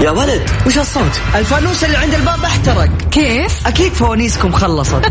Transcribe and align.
يا 0.00 0.10
ولد 0.10 0.50
وش 0.66 0.78
الصوت؟ 0.78 1.20
الفانوس 1.34 1.84
اللي 1.84 1.96
عند 1.96 2.14
الباب 2.14 2.44
احترق. 2.44 3.08
كيف؟ 3.10 3.66
أكيد 3.66 3.92
فوانيسكم 3.92 4.52
خلصت. 4.52 5.02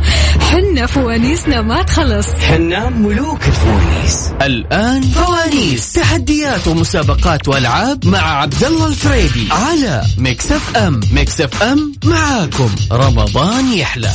حنا 0.50 0.86
فوانيسنا 0.86 1.60
ما 1.62 1.82
تخلص. 1.82 2.26
حنا 2.34 2.88
ملوك 2.90 3.40
الفوانيس. 3.46 4.32
الآن 4.42 5.02
فوانيس. 5.02 5.92
تحديات 5.92 6.68
ومسابقات 6.68 7.48
وألعاب 7.48 8.06
مع 8.06 8.40
عبد 8.40 8.64
الله 8.64 8.86
الفريدي 8.86 9.48
على 9.50 10.02
Mix 10.18 10.52
FM 10.52 11.00
Mix 11.12 11.40
FM 11.40 11.92
معاكم. 12.04 12.70
رمضان 12.92 13.72
يحلى. 13.72 14.10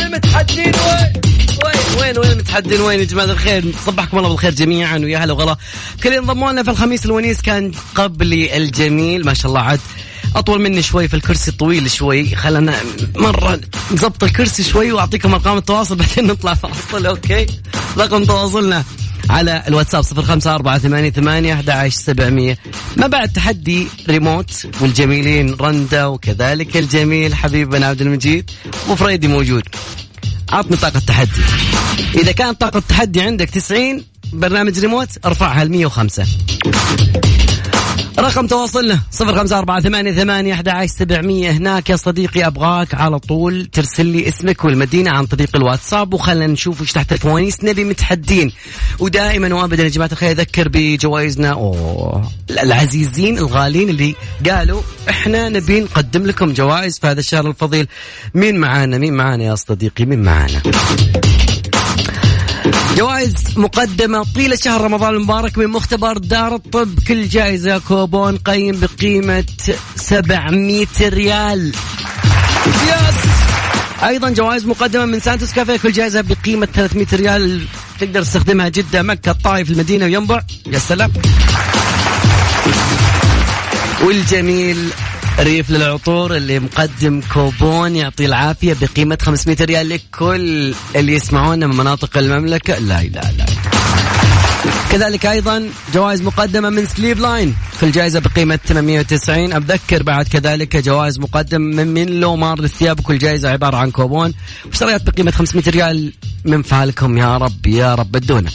المتحدين 0.00 0.72
وين؟ 0.74 1.45
وين 1.66 1.98
وين 2.00 2.18
وين 2.18 2.30
المتحدين 2.30 2.80
وين 2.80 3.00
يا 3.00 3.04
جماعة 3.04 3.24
الخير؟ 3.24 3.64
صبحكم 3.86 4.18
الله 4.18 4.28
بالخير 4.28 4.54
جميعا 4.54 4.98
ويا 4.98 5.18
هلا 5.18 5.32
وغلا. 5.32 5.56
كل 6.02 6.12
انضموا 6.12 6.52
لنا 6.52 6.62
في 6.62 6.70
الخميس 6.70 7.06
الونيس 7.06 7.42
كان 7.42 7.72
قبلي 7.94 8.56
الجميل 8.56 9.24
ما 9.24 9.34
شاء 9.34 9.46
الله 9.48 9.60
عاد. 9.60 9.80
أطول 10.36 10.60
مني 10.60 10.82
شوي 10.82 11.08
في 11.08 11.14
الكرسي 11.14 11.50
طويل 11.50 11.90
شوي. 11.90 12.36
خلنا 12.36 12.74
مرة 13.16 13.60
نظبط 13.92 14.24
الكرسي 14.24 14.62
شوي 14.62 14.92
وأعطيكم 14.92 15.34
أرقام 15.34 15.56
التواصل 15.56 15.96
بعدين 15.96 16.26
نطلع 16.26 16.54
فاصل 16.54 17.06
okay؟ 17.06 17.46
رقم 17.98 18.24
تواصلنا 18.24 18.84
على 19.30 19.62
الواتساب 19.68 20.02
صفر 20.02 20.22
خمسة 20.22 20.54
أربعة 20.54 20.78
ثمانية 20.78 21.10
ثمانية 21.10 21.54
أحد 21.54 21.88
سبعمية. 21.88 22.58
ما 22.96 23.06
بعد 23.06 23.32
تحدي 23.32 23.86
ريموت 24.08 24.66
والجميلين 24.80 25.56
رندا 25.60 26.06
وكذلك 26.06 26.76
الجميل 26.76 27.34
حبيبنا 27.34 27.86
عبد 27.86 28.00
المجيد 28.00 28.50
وفريدي 28.88 29.28
موجود. 29.28 29.62
عطني 30.52 30.76
طاقة 30.76 31.00
تحدي. 31.06 31.42
إذا 32.14 32.32
كان 32.32 32.54
طاقة 32.54 32.78
التحدي 32.78 33.20
عندك 33.22 33.50
90 33.50 34.04
برنامج 34.32 34.78
ريموت 34.80 35.08
ارفعها 35.24 35.64
ل 35.64 35.70
105 35.70 36.26
رقم 38.18 38.46
تواصلنا 38.46 39.00
صفر 39.10 39.38
خمسة 39.38 39.58
أربعة 39.58 39.80
ثمانية 39.80 40.12
ثمانية 40.12 40.54
أحد 40.54 40.86
سبعمية. 40.86 41.50
هناك 41.50 41.90
يا 41.90 41.96
صديقي 41.96 42.46
أبغاك 42.46 42.94
على 42.94 43.18
طول 43.18 43.66
ترسل 43.66 44.06
لي 44.06 44.28
اسمك 44.28 44.64
والمدينة 44.64 45.10
عن 45.10 45.26
طريق 45.26 45.56
الواتساب 45.56 46.14
وخلنا 46.14 46.46
نشوف 46.46 46.80
وش 46.80 46.92
تحت 46.92 47.12
الفوانيس. 47.12 47.64
نبي 47.64 47.84
متحدين 47.84 48.52
ودائما 48.98 49.54
وابدا 49.54 49.82
يا 49.82 49.88
جماعة 49.88 50.08
الخير 50.12 50.30
أذكر 50.30 50.68
بجوائزنا 50.68 51.48
أوه 51.52 52.30
العزيزين 52.50 53.38
الغالين 53.38 53.88
اللي 53.88 54.14
قالوا 54.50 54.82
إحنا 55.08 55.48
نبي 55.48 55.80
نقدم 55.80 56.26
لكم 56.26 56.52
جوائز 56.52 56.98
في 56.98 57.06
هذا 57.06 57.20
الشهر 57.20 57.48
الفضيل. 57.48 57.86
مين 58.34 58.56
معانا؟ 58.56 58.98
مين 58.98 59.12
معانا 59.14 59.44
يا 59.44 59.54
صديقي؟ 59.54 60.04
مين 60.04 60.22
معانا؟ 60.22 60.62
جوائز 62.96 63.34
مقدمة 63.56 64.24
طيلة 64.34 64.56
شهر 64.56 64.80
رمضان 64.80 65.14
المبارك 65.14 65.58
من 65.58 65.66
مختبر 65.66 66.18
دار 66.18 66.54
الطب. 66.54 66.98
كل 67.08 67.28
جائزة 67.28 67.78
كوبون 67.78 68.36
قيم 68.36 68.80
بقيمة 68.80 69.44
700 69.96 70.86
ريال. 71.02 71.72
yes! 72.66 73.14
أيضا 74.04 74.30
جوائز 74.30 74.66
مقدمة 74.66 75.04
من 75.04 75.20
Santos 75.20 75.52
Cafe. 75.52 75.76
كل 75.76 75.92
جائزة 75.92 76.20
بقيمة 76.20 76.68
300 76.74 77.06
ريال. 77.12 77.66
تقدر 78.00 78.22
تستخدمها 78.22 78.68
جده 78.68 79.02
مكة 79.02 79.30
الطائف 79.30 79.70
المدينة 79.70 80.04
وينبع. 80.04 80.42
يا 80.66 80.78
سلام. 80.78 81.12
والجميل 84.02 84.90
ريف 85.40 85.70
للعطور 85.70 86.36
اللي 86.36 86.58
مقدم 86.58 87.20
كوبون 87.34 87.96
يعطي 87.96 88.26
العافية 88.26 88.76
بقيمة 88.80 89.18
500 89.22 89.56
ريال 89.60 89.88
لكل 89.88 90.74
اللي 90.96 91.12
يسمعونا 91.12 91.66
من 91.66 91.76
مناطق 91.76 92.18
المملكة. 92.18 92.78
لا 92.78 93.02
لا 93.02 93.20
لا 93.38 93.46
كذلك 94.92 95.26
أيضا 95.26 95.68
جوائز 95.94 96.22
مقدمة 96.22 96.70
من 96.70 96.86
Sleep 96.86 97.18
Line 97.20 97.54
كل 97.80 97.90
جائزه 97.90 98.20
بقيمة 98.20 98.58
890 98.66 99.52
أتذكر 99.52 100.02
بعد 100.02 100.28
كذلك 100.28 100.76
جوائز 100.76 101.18
مقدم 101.18 101.60
من 101.60 101.86
من 101.86 102.06
لومار 102.20 102.60
للثياب. 102.60 103.00
وكل 103.00 103.18
جائزة 103.18 103.48
عبارة 103.50 103.76
عن 103.76 103.90
كوبون. 103.90 104.34
واشتريات 104.66 105.10
بقيمة 105.10 105.30
500 105.30 105.64
ريال 105.68 106.12
من 106.44 106.62
فالكم 106.62 107.18
يا 107.18 107.36
رب 107.36 107.66
يا 107.66 107.94
رب 107.94 108.12
بدونا 108.12 108.50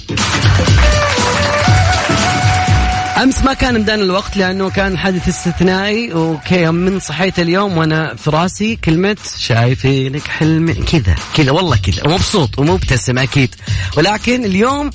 أمس 3.23 3.43
ما 3.43 3.53
كان 3.53 3.79
مدانا 3.81 4.01
الوقت 4.01 4.37
لأنه 4.37 4.69
كان 4.69 4.97
حدث 4.97 5.27
استثنائي 5.27 6.13
okay 6.13 6.71
من 6.71 6.99
صحيت 6.99 7.39
اليوم 7.39 7.77
وأنا 7.77 8.15
في 8.15 8.29
راسي 8.29 8.75
كلمة 8.75 9.17
شايفينك 9.37 10.27
حلم 10.27 10.71
كذا 10.71 11.15
كذا 11.33 11.51
والله 11.51 11.77
كذا 11.77 12.07
ومبسوط 12.07 12.59
ومبتسم 12.59 13.17
أكيد. 13.17 13.55
ولكن 13.97 14.45
اليوم 14.45 14.89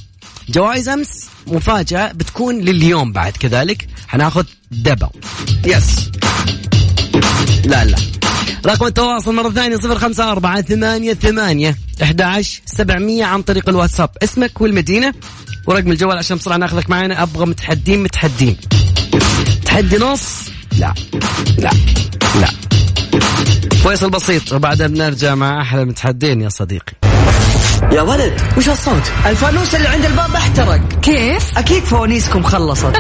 جوائز 0.49 0.89
أمس 0.89 1.29
مفاجأة 1.47 2.13
بتكون 2.13 2.61
لليوم 2.61 3.13
بعد 3.13 3.33
كذلك. 3.33 3.89
حناخذ 4.09 4.45
double 4.71 5.09
yes 5.65 6.11
لا 7.65 7.85
لا. 7.85 7.97
رقم 8.67 8.87
التواصل 8.87 9.35
مرة 9.35 9.51
ثانية 9.51 9.77
صفر 9.77 9.99
خمسة 9.99 10.33
أربعة 10.33 10.63
ثمانية 10.63 11.15
ثمانية 11.15 11.77
أحد 12.03 12.43
سبعمية 12.67 13.25
عن 13.25 13.43
طريق 13.43 13.69
الواتساب. 13.69 14.11
اسمك 14.23 14.61
والمدينة 14.61 15.15
ورقم 15.67 15.93
الجوال 15.93 16.19
عشان 16.19 16.37
بسرعة 16.37 16.57
ناخذك 16.57 16.91
معنا 16.91 17.23
أبغى 17.23 17.47
متحدين 17.47 18.03
متحدين. 18.03 18.57
تحدي 19.65 19.97
نص؟ 19.97 20.23
لا. 20.79 20.95
لا. 21.59 21.71
لا. 22.41 22.49
فيصل 23.83 24.11
بسيط. 24.11 24.53
وبعدها 24.53 24.87
بنرجع 24.87 25.35
مع 25.35 25.61
أحلى 25.61 25.83
المتحدين 25.83 26.41
يا 26.41 26.49
صديقي. 26.49 26.93
يا 27.93 28.03
ولد 28.03 28.41
وش 28.57 28.69
الصوت؟ 28.69 29.03
الفانوس 29.27 29.75
اللي 29.75 29.89
عند 29.89 30.05
الباب 30.05 30.35
احترق. 30.35 30.81
كيف؟ 31.03 31.59
أكيد 31.59 31.85
فوانيسكم 31.85 32.43
خلصت. 32.43 32.93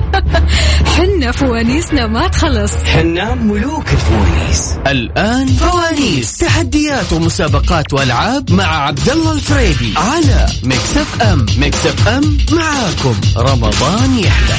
حنا 0.97 1.32
فوانيسنا 1.32 2.06
ما 2.06 2.28
تخلص. 2.28 2.72
حنا 2.84 3.34
ملوك 3.34 3.84
الفوانيس. 3.92 4.72
الآن 4.86 5.47
فوانيس. 5.47 6.38
تحديات 6.38 7.12
ومسابقات 7.12 7.92
وألعاب 7.92 8.53
مع 8.53 8.86
عبد 8.86 9.09
الله 9.09 9.32
الفريدي 9.32 9.94
على 9.97 10.47
Mix 10.64 10.97
FM. 10.97 11.47
Mix 11.58 11.86
FM 11.86 12.38
معاكم. 12.53 13.15
رمضان 13.36 14.19
يحلى. 14.19 14.56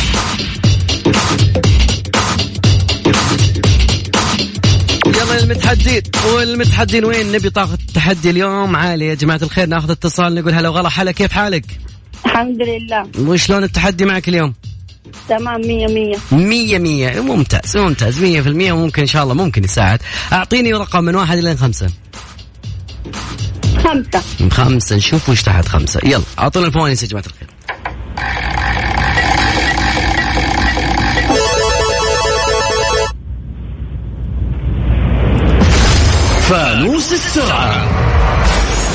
المتحدين 5.38 6.02
والمتحدين 6.34 7.06
وين 7.06 7.32
نبي 7.32 7.50
طاقة 7.50 7.74
التحدي 7.74 8.30
اليوم؟ 8.30 8.76
عالية 8.76 9.10
يا 9.10 9.14
جماعة 9.14 9.40
الخير 9.44 9.68
ناخذ 9.68 9.92
اتصال 9.92 10.36
نقول 10.36 10.54
هلا 10.54 10.70
وغلا. 10.70 10.90
حلا 10.90 11.12
كيف 11.12 11.32
حالك؟ 11.32 11.66
الحمد 12.26 12.62
لله. 12.62 13.30
وشلون 13.30 13.64
التحدي 13.64 14.06
معك 14.06 14.30
اليوم؟ 14.30 14.54
تمام 15.30 15.62
مية 15.62 15.88
مية. 15.88 16.18
مية 16.32 16.80
مية. 16.80 17.20
ممتاز 17.22 17.78
ممتاز. 17.78 18.20
مية 18.20 18.42
في 18.42 18.50
المية 18.50 18.72
وممكن 18.72 19.02
إن 19.02 19.08
شاء 19.08 19.24
الله 19.24 19.34
ممكن 19.34 19.64
يساعد. 19.64 20.00
أعطيني 20.34 20.74
رقم 20.74 21.04
من 21.04 21.16
واحد 21.16 21.38
إلى 21.38 21.58
خمسة. 21.58 21.88
خمسة. 23.84 24.50
خمسة 24.52 24.96
نشوف 24.96 25.30
وش 25.30 25.42
تحت 25.42 25.68
خمسة. 25.68 26.00
يلا 26.04 26.24
أعطونا 26.40 26.68
الفوانيس 26.68 27.04
يا 27.04 27.08
جماعة 27.08 27.26
الخير. 27.26 27.48
السرعة. 37.26 37.88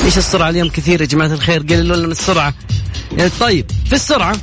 ليش 0.04 0.18
السرعة 0.18 0.48
اليوم 0.48 0.68
كثير 0.68 1.00
يا 1.00 1.06
جماعة 1.06 1.26
الخير؟ 1.26 1.62
قللوا 1.62 1.96
لنا 1.96 2.06
من 2.06 2.12
السرعة. 2.12 2.54
يعني 3.12 3.30
طيب 3.40 3.70
في 3.86 3.92
السرعة 3.92 4.36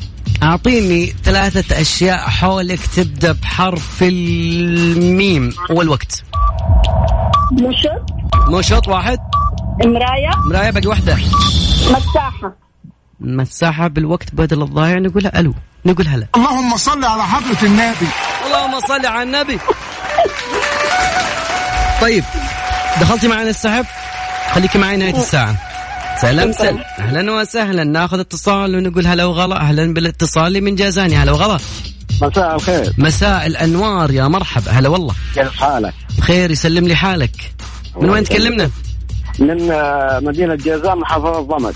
أعطيني 0.43 1.13
ثلاثة 1.23 1.81
أشياء 1.81 2.17
حولك 2.17 2.79
تبدأ 2.95 3.31
بحرف 3.31 4.03
الميم. 4.03 5.53
والوقت 5.69 6.23
مشط 7.51 8.05
مشط 8.47 8.87
واحد. 8.87 9.19
مراية. 9.85 10.29
مراية 10.45 10.69
باقي 10.69 10.87
واحدة. 10.87 11.17
مساحة. 11.89 12.55
مساحة 13.19 13.87
بالوقت 13.87 14.35
بدل 14.35 14.61
الضايع 14.61 14.99
نقولها 14.99 15.39
ألو. 15.39 15.53
نقول 15.85 16.07
هلا 16.07 16.27
اللهم 16.35 16.77
صل 16.77 17.05
على 17.05 17.23
حضرة 17.23 17.65
النبي. 17.67 18.07
اللهم 18.45 18.79
صل 18.79 19.05
على 19.05 19.23
النبي. 19.23 19.59
طيب 22.01 22.23
دخلتي 23.01 23.27
معنا 23.27 23.49
السحب؟ 23.49 23.85
خليكي 24.53 24.77
معي 24.77 24.97
نهاية 24.97 25.17
الساعة. 25.17 25.55
سلام 26.21 26.51
سلام 26.51 26.79
أهلا 26.99 27.33
وسهلا. 27.33 27.83
ناخذ 27.83 28.19
اتصال 28.19 28.75
ونقول 28.75 29.07
هلا 29.07 29.25
وغلا. 29.25 29.61
أهلا 29.61 29.93
بالاتصال 29.93 30.63
من 30.63 30.75
جازاني 30.75 31.15
هلا 31.15 31.31
وغلا. 31.31 31.57
مساء 32.21 32.55
الخير. 32.55 32.93
مساء 32.97 33.47
الأنوار 33.47 34.11
يا 34.11 34.27
مرحبا. 34.27 34.71
هلا 34.71 34.89
والله. 34.89 35.13
كيف 35.35 35.51
حالك؟ 35.51 35.93
بخير 36.17 36.51
يسلم 36.51 36.87
لي 36.87 36.95
حالك. 36.95 37.53
من 38.01 38.09
وين 38.09 38.23
تكلمنا؟ 38.23 38.69
من 39.39 39.71
آه، 39.71 40.19
مدينة 40.19 40.55
جازان 40.55 40.97
محافظة 40.97 41.41
ضمد 41.41 41.75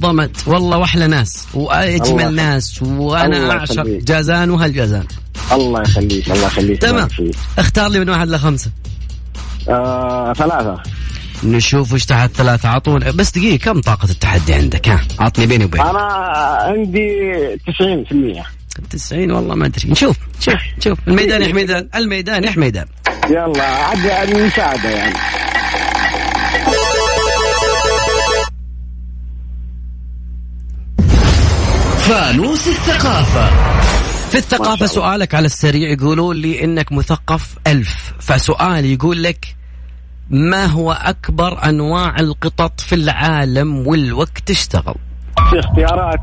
ضمت. 0.00 0.30
والله 0.46 0.78
وأحلى 0.78 1.06
ناس. 1.06 1.46
وأجمل 1.54 2.20
الله 2.20 2.30
ناس. 2.30 2.82
وأنا 2.82 3.50
أعشق. 3.50 3.84
جازان 3.86 4.50
وهالجازان. 4.50 5.04
الله 5.52 5.82
يخليك 5.82 6.30
الله 6.30 6.46
يخليك. 6.46 6.82
تمام. 6.82 7.08
اختار 7.58 7.88
لي 7.88 8.00
من 8.00 8.10
واحد 8.10 8.28
لخمسة. 8.28 8.70
آه 9.68 10.32
ثلاثة. 10.32 10.82
نشوف 11.44 11.92
وش 11.92 12.04
تحت 12.04 12.30
ثلاثة. 12.30 12.68
عطونا. 12.68 13.10
بس 13.10 13.30
دقيقة 13.30 13.64
كم 13.64 13.80
طاقة 13.80 14.10
التحدي 14.10 14.54
عندك؟ 14.54 14.88
ها 14.88 15.00
عطني 15.18 15.46
بيني 15.46 15.64
وبينك. 15.64 15.86
أنا 15.86 16.02
عندي 16.62 17.08
90% 17.56 18.46
90 18.90 19.30
والله 19.30 19.54
ما 19.54 19.66
أدري. 19.66 19.90
نشوف 19.90 20.16
شوف 20.40 20.54
شوف 20.80 20.98
الميدان 21.08 21.42
يا 21.42 21.48
حميدان. 21.48 21.88
الميدان 21.94 22.44
يا 22.44 22.50
حميدان. 22.50 22.86
يلا 23.30 23.64
عاد 23.64 24.06
عاد 24.06 24.36
مساعدة 24.36 24.90
يعني. 24.90 25.14
فانوس 31.98 32.68
الثقافة. 32.68 33.73
في 34.34 34.40
الثقافة 34.40 34.86
سؤالك 34.86 35.34
على 35.34 35.46
السريع 35.46 35.90
يقولوا 35.90 36.34
لي 36.34 36.64
إنك 36.64 36.92
مثقف 36.92 37.56
ألف. 37.66 38.12
فسؤال 38.20 38.84
يقول 38.84 39.22
لك 39.22 39.56
ما 40.30 40.66
هو 40.66 40.92
أكبر 40.92 41.64
أنواع 41.68 42.16
القطط 42.20 42.80
في 42.80 42.94
العالم 42.94 43.86
والوقت 43.86 44.50
اشتغل؟ 44.50 44.94
في 45.50 45.58
اختيارات. 45.60 46.20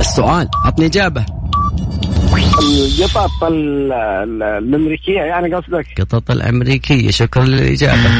السؤال 0.00 0.48
عطني 0.64 0.86
إجابة. 0.86 1.26
القطط 2.62 3.44
ال- 3.44 3.92
ال- 3.92 4.42
الامريكيه 4.42 5.20
يعني 5.20 5.54
قصدك؟ 5.54 5.86
قطط 6.00 6.30
الأمريكية 6.30 7.10
شكرا 7.10 7.44
للإجابة. 7.44 8.10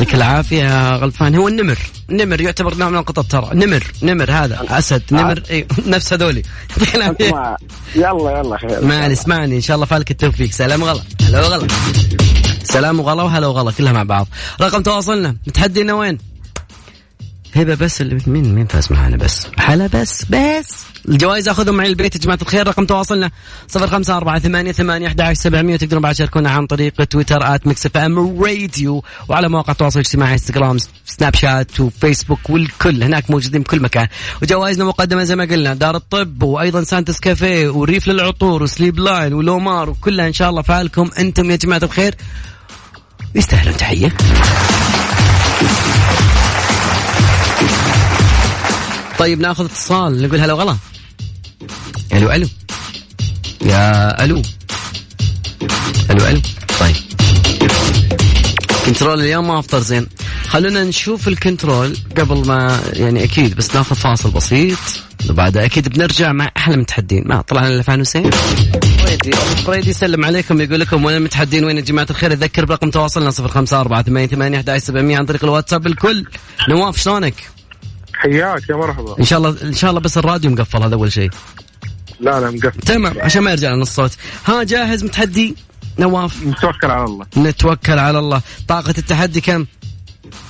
يعطيك 0.00 0.14
العافية 0.14 0.62
يا 0.62 0.96
غلفان 0.96 1.34
هو 1.34 1.48
النمر. 1.48 1.78
النمر 2.10 2.40
يعتبر 2.40 2.74
نوع 2.74 2.88
من 2.90 2.98
القطط 2.98 3.32
ترى. 3.32 3.50
نمر 3.52 3.84
نمر 4.02 4.30
هذا. 4.30 4.60
أسد 4.68 5.02
نمر. 5.12 5.42
إيه 5.50 5.66
نفس 5.86 6.12
هذولي. 6.12 6.42
يعطيك 6.70 6.88
أنت 6.88 6.96
العافية 6.96 7.30
ما- 7.30 7.56
يلا 7.94 8.38
يلا 8.38 8.58
خير. 8.58 8.84
معلي 8.84 9.12
اسمعني 9.12 9.56
إن 9.56 9.60
شاء 9.60 9.74
الله 9.74 9.86
فالك 9.86 10.10
التوفيق. 10.10 10.50
سلام 10.50 10.82
وغلا. 10.82 11.02
هلا 11.22 11.40
وغلا. 11.40 11.66
سلام 12.64 13.00
وغلا 13.00 13.22
وهلا 13.22 13.46
وغلا 13.46 13.72
كلها 13.72 13.92
مع 13.92 14.02
بعض. 14.02 14.28
رقم 14.60 14.82
تواصلنا. 14.82 15.36
متحدينا 15.46 15.94
وين؟ 15.94 16.18
هبه 17.56 17.74
بس 17.74 18.00
اللي 18.00 18.18
مين 18.26 18.54
مين 18.54 18.66
فاز 18.66 18.92
معانا 18.92 19.16
بس؟ 19.16 19.46
حلا 19.58 19.86
بس 19.86 20.24
بس. 20.24 20.84
الجوائز 21.08 21.48
اخذهم 21.48 21.74
معي 21.74 21.88
البيت 21.88 22.14
يا 22.14 22.20
جماعة 22.20 22.38
الخير 22.42 22.68
رقم 22.68 22.86
تواصلنا. 22.86 23.30
صفر 23.68 23.86
خمسة 23.86 24.16
أربعة 24.16 24.38
ثمانية 24.38 24.72
ثمانية 24.72 25.06
أحد 25.06 25.32
سبعمية 25.32 25.74
وتقدرون 25.74 26.02
بعد 26.02 26.14
تشاركونا 26.14 26.50
عن 26.50 26.66
طريق 26.66 27.04
تويتر 27.04 27.54
at 27.54 27.66
Mix 27.66 27.86
FM 27.86 28.42
Radio 28.42 29.04
وعلى 29.28 29.48
مواقع 29.48 29.72
التواصل 29.72 30.00
الاجتماعي 30.00 30.32
إنستغرام 30.32 30.76
سناب 31.06 31.34
شات 31.34 31.80
وفيسبوك 31.80 32.50
والكل. 32.50 33.02
هناك 33.02 33.30
موجودين 33.30 33.62
بكل 33.62 33.80
مكان. 33.80 34.08
وجوائزنا 34.42 34.84
مقدمة 34.84 35.24
زي 35.24 35.36
ما 35.36 35.44
قلنا 35.44 35.74
دار 35.74 35.96
الطب 35.96 36.42
وأيضا 36.42 36.84
Santos 36.84 37.20
Cafe 37.20 37.68
وريف 37.68 38.08
للعطور 38.08 38.62
و 38.62 38.68
Sleep 38.68 38.98
Line 38.98 39.32
ولومار 39.32 39.90
وكلها 39.90 40.26
إن 40.26 40.32
شاء 40.32 40.50
الله 40.50 40.62
فالكم 40.62 41.10
أنتم 41.18 41.50
يا 41.50 41.56
جماعة 41.56 41.80
الخير. 41.82 42.14
يستاهلون 43.34 43.76
تحية. 43.76 44.12
طيب 49.20 49.40
ناخذ 49.40 49.64
اتصال 49.64 50.22
نقول 50.22 50.40
هلا 50.40 50.52
وغلا. 50.52 50.76
ألو 52.12 52.32
ألو. 52.32 52.48
يا 53.62 54.24
ألو. 54.24 54.42
ألو 56.10 56.26
ألو. 56.26 56.40
طيب. 56.80 56.96
كنترول 58.86 59.20
اليوم 59.20 59.48
ما 59.48 59.58
افطر 59.58 59.80
زين. 59.80 60.06
خلونا 60.48 60.84
نشوف 60.84 61.28
الكنترول 61.28 61.96
قبل 62.18 62.46
ما 62.46 62.80
يعني 62.92 63.24
أكيد 63.24 63.56
بس 63.56 63.76
ناخذ 63.76 63.96
فاصل 63.96 64.30
بسيط. 64.30 64.78
وبعدها 65.30 65.64
أكيد 65.64 65.88
بنرجع 65.88 66.32
مع 66.32 66.50
أحلى 66.56 66.76
متحدين. 66.76 67.22
ما 67.26 67.40
طلعنا 67.40 67.68
الا 67.68 67.82
فانوسين 67.82 68.30
فريدي 68.98 69.32
فريدي 69.66 69.90
يسلم 69.90 70.24
عليكم 70.24 70.60
يقول 70.60 70.80
لكم 70.80 71.04
وين 71.04 71.16
المتحدين؟ 71.16 71.64
وين 71.64 71.76
يا 71.76 71.82
جماعة 71.82 72.06
الخير؟ 72.10 72.32
أذكر 72.32 72.64
برقم 72.64 72.90
تواصلنا 72.90 73.30
054 73.30 75.14
عن 75.14 75.26
طريق 75.26 75.44
الواتساب. 75.44 75.86
الكل. 75.86 76.26
نواف 76.68 77.02
شلونك؟ 77.02 77.59
حياك 78.20 78.68
يا 78.70 78.76
مرحبا. 78.76 79.18
إن 79.18 79.24
شاء 79.24 79.38
الله 79.38 79.56
إن 79.62 79.74
شاء 79.74 79.90
الله 79.90 80.00
بس 80.00 80.18
الراديو 80.18 80.50
مقفل 80.50 80.82
هذا 80.82 80.94
أول 80.94 81.12
شيء. 81.12 81.30
لا 82.20 82.40
لا 82.40 82.50
مقفل. 82.50 82.80
تمام 82.80 83.20
عشان 83.20 83.42
ما 83.42 83.50
يرجع 83.50 83.72
لنا 83.72 83.82
الصوت 83.82 84.12
ها 84.46 84.62
جاهز 84.62 85.04
متحدي؟ 85.04 85.56
نواف؟ 85.98 86.46
نتوكل 86.46 86.90
على 86.90 87.04
الله. 87.04 87.26
نتوكل 87.36 87.98
على 87.98 88.18
الله. 88.18 88.42
طاقة 88.68 88.94
التحدي 88.98 89.40
كم؟ 89.40 89.66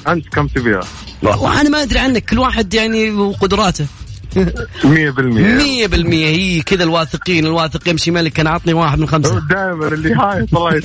أنت 0.09 0.29
كم 0.29 0.47
تبيها؟ 0.47 0.81
والله 1.23 1.61
أنا 1.61 1.69
ما 1.69 1.83
أدري 1.83 1.99
عنك 1.99 2.25
كل 2.25 2.39
واحد 2.39 2.75
يعني 2.75 3.11
وقدراته. 3.11 3.87
100% 4.37 4.85
مية 4.85 5.87
بالمية 5.87 6.27
هي 6.27 6.61
كذا 6.61 6.85
الواثقين 6.85 7.47
الواثق 7.47 7.89
يمشي 7.89 8.11
ملك. 8.11 8.41
أنا 8.41 8.51
عطني 8.51 8.73
واحد 8.73 8.99
من 8.99 9.05
هو 9.05 9.11
خمسة 9.11 9.41
دائما 9.51 9.89
اللي 9.89 10.15
هاي 10.15 10.47
الله 10.53 10.83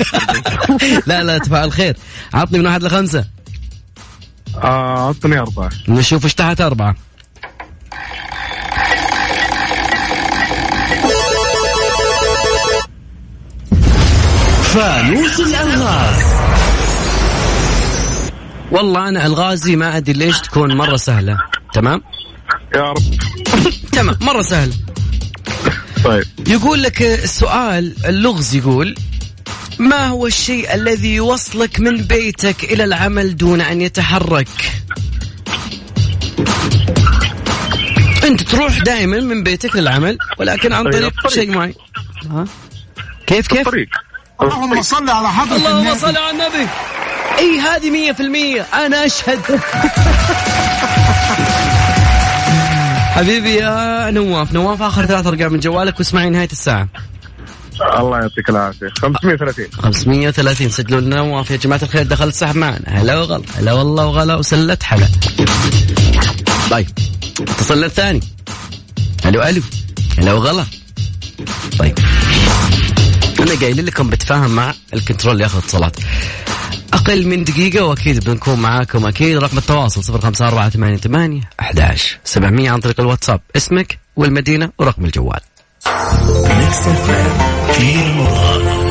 لا 1.08 1.24
لا 1.24 1.38
تفعل 1.38 1.72
خير. 1.72 1.96
عطني 2.34 2.60
من 2.60 2.66
واحد 2.66 2.84
لخمسة. 2.84 3.26
آه، 4.64 5.08
اعطني 5.08 5.40
أربعة. 5.40 5.70
نشوف 5.88 6.24
إيش 6.24 6.34
تحت 6.34 6.62
أربعة. 6.62 6.96
فانوس 14.64 15.40
الألغاز. 15.40 16.24
والله 18.72 19.10
أنا 19.10 19.26
ألغازي 19.26 19.76
ما 19.76 19.98
أدري 19.98 20.14
ليش 20.14 20.40
تكون 20.40 20.78
مرة 20.78 20.96
سهلة. 20.96 21.38
تمام؟ 21.74 22.02
يا 22.76 22.82
رب. 22.82 22.98
تمام 23.92 24.16
مرة 24.22 24.42
سهلة. 24.42 24.74
طيب. 26.04 26.24
يقول 26.48 26.84
لك 26.84 27.02
السؤال 27.02 27.96
اللغز 28.06 28.56
يقول 28.56 28.96
ما 29.80 30.08
هو 30.08 30.28
الشيء 30.28 30.74
الذي 30.74 31.16
يوصلك 31.16 31.80
من 31.80 31.98
بيتك 31.98 32.64
إلى 32.64 32.84
العمل 32.84 33.38
دون 33.38 33.62
أن 33.62 33.82
يتحرك؟ 33.82 34.48
أنت 38.24 38.44
تروح 38.44 38.80
دائما 38.80 39.20
من 39.20 39.44
بيتك 39.44 39.76
للعمل 39.76 40.18
ولكن 40.38 40.74
عن 40.74 40.84
طريق. 40.92 41.28
شيء 41.28 41.52
معين. 41.52 41.74
ها؟ 42.32 42.46
كيف 43.28 43.48
كيف؟ 43.48 43.70
اللهم 44.42 44.82
صل 44.82 45.10
على 45.10 45.30
حضرة 45.30 45.56
اللهم 45.56 45.78
النبي. 45.78 46.00
صل 46.00 46.18
على 46.18 46.32
النبي. 46.32 46.68
إي 47.40 47.60
هذه 47.60 47.90
مية 47.90 48.12
في 48.12 48.20
المية. 48.20 48.62
أنا 48.62 49.06
أشهد. 49.06 49.40
حبيبي 53.16 53.56
يا 53.56 54.12
نواف. 54.12 54.54
نواف 54.54 54.82
آخر 54.82 55.06
ثلاث 55.06 55.28
أرقام 55.28 55.54
من 55.54 55.60
جوالك 55.60 56.00
واسمعي 56.00 56.30
نهاية 56.30 56.50
الساعة. 56.52 56.88
الله 58.00 58.18
يعطيك 58.20 58.50
العافية. 58.50 58.88
530 59.02 59.68
530 59.72 60.70
سجلوا 60.70 61.02
لنا 61.02 61.16
نواف 61.16 61.52
يا 61.52 61.58
جماعة 61.58 61.80
الخير. 61.84 62.04
دخل 62.04 62.28
السحب 62.28 62.56
معنا. 62.56 62.82
هلا 62.88 63.20
وغلا. 63.20 63.44
هلا 63.58 63.74
والله 63.74 64.06
وغلا. 64.06 64.36
وسلت 64.36 64.84
حلا 64.84 65.08
طيب. 66.72 66.88
اتصلنا 67.42 67.86
الثاني. 67.86 68.20
ألو 69.26 69.44
ألو. 69.44 69.62
هلا 70.20 70.34
وغلا 70.34 70.66
طيب. 71.80 72.00
أنا 73.40 73.60
قايل 73.62 73.86
لكم 73.86 74.10
بتفاهم 74.10 74.56
مع 74.56 74.74
الكنترول 74.94 75.34
اللي 75.34 75.44
ياخذ 75.44 75.58
اتصالات. 75.58 75.98
أقل 76.94 77.28
من 77.28 77.44
دقيقة 77.44 77.86
وأكيد 77.86 78.24
بنكون 78.24 78.60
معاكم. 78.60 79.06
أكيد 79.06 79.38
رقم 79.38 79.58
التواصل 79.58 80.04
05488 80.04 81.42
11 81.60 82.18
700 82.24 82.70
عن 82.70 82.80
طريق 82.80 83.00
الواتساب. 83.00 83.42
اسمك 83.56 84.00
والمدينة 84.16 84.72
ورقم 84.80 85.06
الجوال. 85.06 85.40
Mix 85.88 86.80
FM 86.88 87.72
في 87.74 88.02
رمضان 88.02 88.86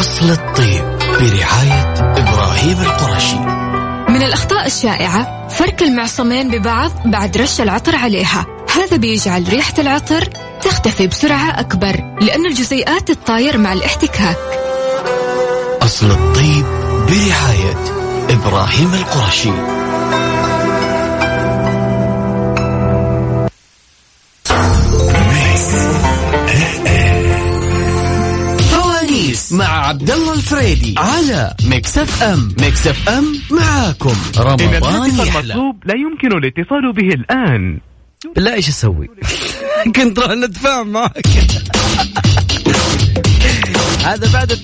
أصل 0.00 0.30
الطيب 0.30 0.84
برعاية 1.20 1.94
إبراهيم 1.98 2.80
القرشي. 2.80 3.36
من 4.08 4.22
الأخطاء 4.22 4.66
الشائعة 4.66 5.48
فرك 5.48 5.82
المعصمين 5.82 6.50
ببعض 6.50 6.90
بعد 7.04 7.36
رش 7.36 7.60
العطر 7.60 7.96
عليها. 7.96 8.46
هذا 8.76 8.96
بيجعل 8.96 9.48
ريحة 9.48 9.74
العطر 9.78 10.28
تختفي 10.62 11.06
بسرعة 11.06 11.60
أكبر 11.60 12.16
لأن 12.20 12.46
الجزيئات 12.46 13.08
تتطاير 13.08 13.58
مع 13.58 13.72
الاحتكاك. 13.72 14.38
أصل 15.82 16.10
الطيب 16.10 16.64
برعاية 17.06 17.76
إبراهيم 18.30 18.94
القرشي. 18.94 19.79
مع 29.52 29.86
عبد 29.88 30.10
الله 30.10 30.32
الفريدي 30.32 30.94
على 30.98 31.54
Mix 31.64 31.98
FM. 31.98 32.54
Mix 32.60 32.86
FM 32.86 33.40
معاكم. 33.50 34.14
رمضان 34.38 35.16
يحلى. 35.26 35.54
لا 35.84 35.94
يمكن 35.94 36.38
الاتصال 36.38 36.92
به 36.92 37.08
الآن. 37.14 37.80
بالله 38.34 38.54
إيش 38.54 38.68
أسوي؟ 38.68 39.08
كنت 39.96 40.18
راح 40.18 40.30
نتفاهم 40.30 40.88
معك. 40.88 41.26
هذا 44.04 44.32
بعد 44.32 44.58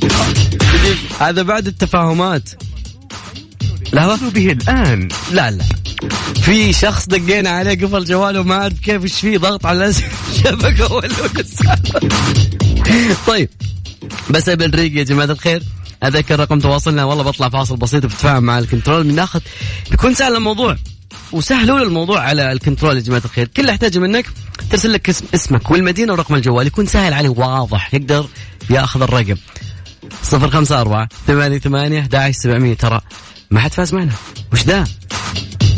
هذا 1.20 1.42
بعد 1.42 1.66
التفاهمات. 1.66 2.50
لحظة 3.92 4.30
به 4.30 4.52
الآن. 4.52 5.08
لا 5.32 5.50
لا. 5.50 5.64
في 6.42 6.72
شخص 6.72 7.06
دقينا 7.06 7.50
عليه 7.50 7.86
قفل 7.86 8.04
جواله 8.04 8.42
ما 8.42 8.54
عارف 8.54 8.80
كيف 8.80 9.02
إيش 9.02 9.20
فيه 9.20 9.38
ضغط 9.38 9.66
على 9.66 9.86
الشبكة 9.86 10.92
ولا. 10.94 11.08
طيب. 13.26 13.48
بس 14.30 14.48
بالريق 14.50 14.96
يا 14.96 15.02
جماعة 15.02 15.24
الخير 15.24 15.62
أذكر 16.04 16.40
رقم 16.40 16.60
تواصلنا 16.60 17.04
والله 17.04 17.24
بطلع 17.24 17.48
فاصل 17.48 17.76
بسيط 17.76 18.04
وبتفاهم 18.04 18.42
مع 18.42 18.58
الكنترول 18.58 19.04
بناخذ 19.04 19.40
بيكون 19.90 20.14
سهل 20.14 20.36
الموضوع 20.36 20.76
وسهلوا 21.32 21.78
الموضوع 21.78 22.20
على 22.20 22.52
الكنترول 22.52 22.96
يا 22.96 23.00
جماعة 23.00 23.22
الخير. 23.24 23.46
كل 23.46 23.62
اللي 23.62 23.72
أحتاجه 23.72 23.98
منك 23.98 24.26
ترسل 24.70 24.92
لك 24.92 25.08
اسم 25.08 25.24
اسمك 25.34 25.70
والمدينة 25.70 26.12
ورقم 26.12 26.34
الجوال 26.34 26.66
يكون 26.66 26.86
سهل 26.86 27.12
عليه 27.12 27.28
واضح 27.28 27.94
يقدر 27.94 28.26
ياخذ 28.70 29.02
الرقم. 29.02 29.36
صفر 30.22 30.50
خمسة 30.50 30.80
أربعة 30.80 31.08
ثمانية 31.26 31.58
ثمانية 31.58 32.00
11 32.00 32.38
سبعمية. 32.38 32.74
ترى 32.74 33.00
ما 33.50 33.60
حد 33.60 33.72
فاز 33.72 33.94
معنا. 33.94 34.12
وش 34.52 34.62
ذا 34.62 34.84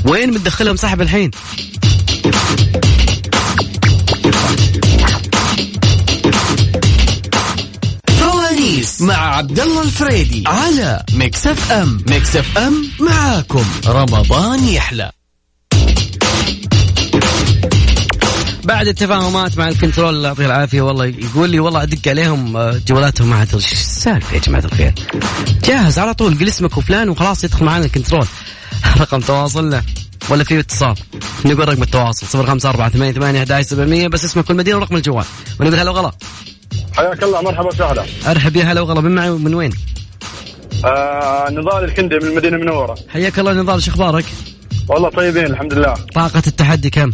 وين 0.05 0.31
بتدخلهم 0.31 0.77
سحب 0.77 1.01
الحين؟ 1.01 1.31
فوانيس 8.69 9.01
مع 9.01 9.37
عبد 9.37 9.61
الله 9.61 9.83
الفريدي 9.83 10.45
على 10.47 11.03
Mix 11.13 11.47
FM. 11.47 12.05
Mix 12.09 12.37
FM 12.37 12.91
معاكم. 13.01 13.65
رمضان 13.87 14.65
يحلى. 14.65 15.13
بعد 18.65 18.89
التفاهمات 18.89 19.59
مع 19.59 19.69
الكنترول 19.69 20.15
الله 20.15 20.29
يعطيه 20.29 20.47
العافية. 20.47 20.83
والله 20.83 21.05
يقول 21.07 21.51
لي 21.51 21.61
والله 21.61 21.83
أدق 21.83 22.09
عليهم 22.09 22.57
آه، 22.57 22.81
جوالاتهم 22.87 23.31
ما 23.31 23.37
عاد 23.37 23.55
إيش 23.55 23.73
السالفة 23.73 24.35
يا 24.35 24.41
جماعة 24.41 24.65
الخير. 24.65 24.95
جاهز 25.65 25.99
على 25.99 26.15
طول 26.15 26.39
قل 26.39 26.49
اسمك 26.49 26.77
وفلان 26.77 27.09
وخلاص 27.09 27.45
يدخل 27.45 27.65
معنا 27.65 27.85
الكنترول. 27.85 28.27
رقم 29.01 29.21
تواصلنا. 29.21 29.85
ولا 30.29 30.45
في 30.45 30.59
اتصال. 30.59 30.95
نقول 31.45 31.69
رقم 31.69 31.83
التواصل 31.83 32.27
صفر 32.27 32.47
خمسة 32.47 32.69
أربعة 32.69 32.89
ثمانية 32.89 33.13
ثمانية 33.13 33.43
أحد 33.43 33.61
سبعمية 33.61 34.09
بس 34.09 34.25
اسمك 34.25 34.49
والمدينة 34.49 34.77
ورقم 34.77 34.97
الجوال. 34.97 35.25
ونقول 35.61 35.81
هلا 35.81 35.91
وغلا. 35.91 36.13
حياك 36.97 37.23
الله 37.23 37.43
مرحبا 37.43 37.67
وسهلا. 37.69 38.05
أرحب 38.27 38.57
يا 38.57 38.65
هلا 38.65 38.81
وغلا 38.81 39.01
من 39.01 39.15
معي 39.15 39.31
من 39.31 39.55
وين؟ 39.55 39.71
آه 40.85 41.51
نضال 41.51 41.85
الكندي 41.85 42.15
من 42.17 42.23
المدينة 42.25 42.57
المنوره 42.57 42.95
حياك 43.09 43.39
الله 43.39 43.53
نضال 43.53 43.83
شو 43.83 43.91
أخبارك؟ 43.91 44.25
والله 44.89 45.11
طيبين 45.11 45.47
الحمد 45.47 45.75
لله. 45.75 45.95
طاقة 46.15 46.43
التحدي 46.47 46.91
كم؟ 46.91 47.13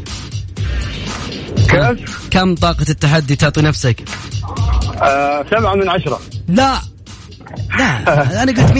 كيف؟ 1.68 2.28
كم 2.30 2.54
طاقة 2.54 2.86
التحدي 2.90 3.36
تعطي 3.36 3.62
نفسك؟ 3.62 4.02
آه 5.02 5.44
سبعة 5.50 5.74
من 5.74 5.88
عشرة. 5.88 6.20
لا 6.48 6.78
لا 7.78 8.42
أنا 8.42 8.52
قلت 8.52 8.72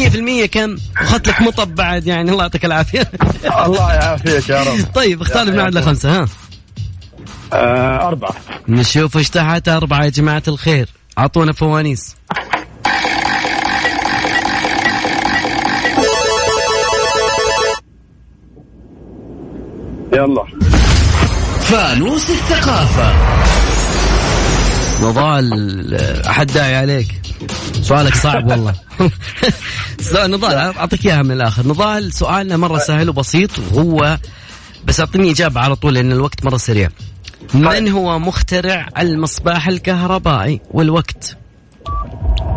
100% 0.45 0.47
كم؟ 0.47 0.77
واخذت 1.01 1.29
لك 1.29 1.41
مطب 1.43 1.75
بعد 1.75 2.07
يعني 2.07 2.31
الله 2.31 2.43
يعطيك 2.43 2.65
العافية. 2.65 3.11
الله 3.67 3.93
يعافيك 3.93 4.49
يا 4.49 4.63
رب. 4.63 4.93
طيب 5.01 5.23
اختار 5.23 5.51
من 5.51 5.59
واحد 5.59 5.75
لخمسه 5.75 6.21
ها؟ 6.23 6.29
آه 7.53 8.09
أربعة. 8.09 8.35
نشوف 8.68 9.16
إيش 9.16 9.30
تحت. 9.30 9.68
أربعة 9.68 10.04
يا 10.04 10.09
جماعة 10.11 10.42
الخير. 10.49 10.88
أعطونا 11.18 11.52
فوانيس. 11.52 12.16
يلا. 20.12 20.44
فانوس 21.61 22.30
الثقافة. 22.30 23.14
نضال 25.02 25.94
أحد 26.26 26.47
داعي 26.47 26.76
عليك. 26.76 27.21
سؤالك 27.83 28.14
صعب 28.14 28.50
والله. 28.50 28.75
سؤال 30.12 30.30
نضال 30.30 30.54
أعطيك 30.54 31.06
إياها 31.06 31.23
من 31.23 31.30
الآخر. 31.30 31.68
نضال 31.68 32.12
سؤالنا 32.12 32.56
مرة 32.56 32.78
سهل 32.78 33.09
وبسيط. 33.09 33.50
وهو 33.59 34.18
بس 34.85 35.00
أعطيني 35.00 35.30
إجابة 35.30 35.61
على 35.61 35.76
طول 35.76 35.94
لأن 35.94 36.12
الوقت 36.12 36.44
مرة 36.44 36.56
سريع. 36.56 36.88
من 37.55 37.89
هو 37.89 38.19
مخترع 38.19 38.89
المصباح 38.99 39.69
الكهربائي 39.69 40.61
والوقت؟ 40.71 41.37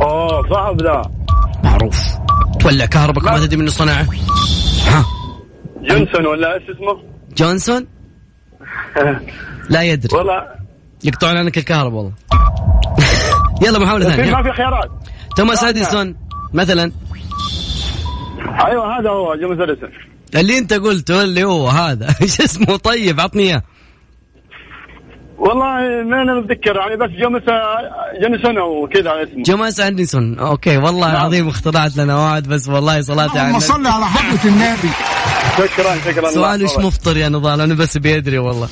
أوه 0.01 0.49
صعب 0.49 0.81
ذا 0.81 1.01
معروف. 1.63 2.17
تولع 2.59 2.85
كهربك 2.85 3.23
ما 3.23 3.39
تدري 3.39 3.57
منه 3.57 3.69
صنعه 3.69 4.07
ها. 4.87 5.05
جونسون 5.81 6.25
ولا 6.25 6.53
إيش 6.53 6.63
اسمه؟ 6.69 7.03
جونسون؟ 7.37 7.87
لا 9.69 9.81
يدري. 9.81 10.17
والله. 10.17 10.43
يقطعون 11.03 11.37
عنك 11.37 11.57
الكهرباء 11.57 11.97
والله. 11.97 12.13
يلا 13.67 13.79
محاولة 13.79 14.05
ثانية. 14.05 14.31
ما 14.31 14.43
في 14.43 14.51
خيارات. 14.51 14.89
توماس 15.37 15.63
أديسون 15.63 16.15
مثلا. 16.53 16.91
أيوه 18.65 18.99
هذا 18.99 19.09
هو 19.09 19.35
جيمس 19.35 19.59
أديسون. 19.59 19.89
اللي 20.35 20.57
أنت 20.57 20.73
قلته 20.73 21.23
اللي 21.23 21.43
هو 21.43 21.67
هذا. 21.67 22.15
إيش 22.21 22.41
اسمه؟ 22.41 22.77
طيب 22.77 23.19
عطني 23.19 23.43
إياه. 23.43 23.63
والله 25.37 26.03
ما 26.09 26.21
أنا 26.21 26.33
متذكر 26.41 26.75
يعني 26.75 26.95
بس 26.95 27.09
جيمس 27.09 27.41
جونسون 28.21 28.57
وكذا 28.59 29.11
اسمه. 29.23 29.43
جوماس 29.43 29.79
انديسون 29.79 30.39
أوكي 30.39 30.77
والله 30.77 31.11
العظيم 31.11 31.47
اخترعت 31.47 31.97
لنا 31.97 32.15
واحد 32.19 32.47
بس 32.47 32.67
والله 32.69 33.01
صلاة 33.01 33.21
على 33.29 33.31
اللهم 33.31 33.47
النبي. 33.47 33.59
صل 33.59 33.87
على 33.87 34.05
حضرة 34.05 34.49
النبي. 34.51 34.89
شكرا 35.57 35.95
شكرا. 36.05 36.29
سؤال 36.31 36.63
وش 36.63 36.77
مفطر 36.77 37.17
يا 37.17 37.29
نضال؟ 37.29 37.61
أنا 37.61 37.73
بس 37.73 37.97
بيدري 37.97 38.37
والله. 38.37 38.67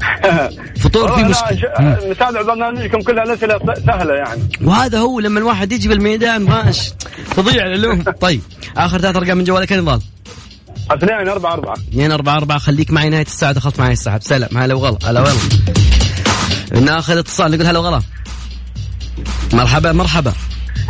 فطور 0.80 1.12
في 1.16 1.24
مشكلة. 1.24 1.72
مم. 1.80 1.96
متابع 2.10 2.42
برنامجكم 2.42 2.98
كلها 3.00 3.24
الأسئلة 3.24 3.58
سهلة 3.86 4.14
يعني. 4.14 4.42
وهذا 4.64 4.98
هو 4.98 5.20
لما 5.20 5.40
الواحد 5.40 5.72
يجي 5.72 5.88
بالميدان 5.88 6.42
ماش؟ 6.44 6.92
تضيع 7.36 7.66
العلوم 7.66 8.02
طيب 8.26 8.40
آخر 8.76 8.98
ثلاث 8.98 9.16
أرقام 9.16 9.38
من 9.38 9.44
جوالك 9.44 9.70
يا 9.70 9.76
نضال. 9.76 10.00
اثنين 10.90 11.28
أربعة 11.28 11.52
أربعة. 11.52 11.74
2 11.74 12.12
4 12.12 12.36
4 12.36 12.58
خليك 12.58 12.90
معي 12.90 13.08
نهاية 13.10 13.26
الساعة 13.26 13.52
دخلت 13.52 13.80
معي 13.80 13.92
السحب 13.92 14.22
سلام 14.22 14.58
هلا 14.58 14.74
وغلا 14.74 14.98
هلا 15.04 15.20
وغلا 15.20 15.32
ناخذ 16.72 17.16
اتصال 17.16 17.50
نقول 17.50 17.66
هلا 17.66 17.78
وغلا. 17.78 18.02
مرحبا 19.52 19.92
مرحبا. 19.92 20.32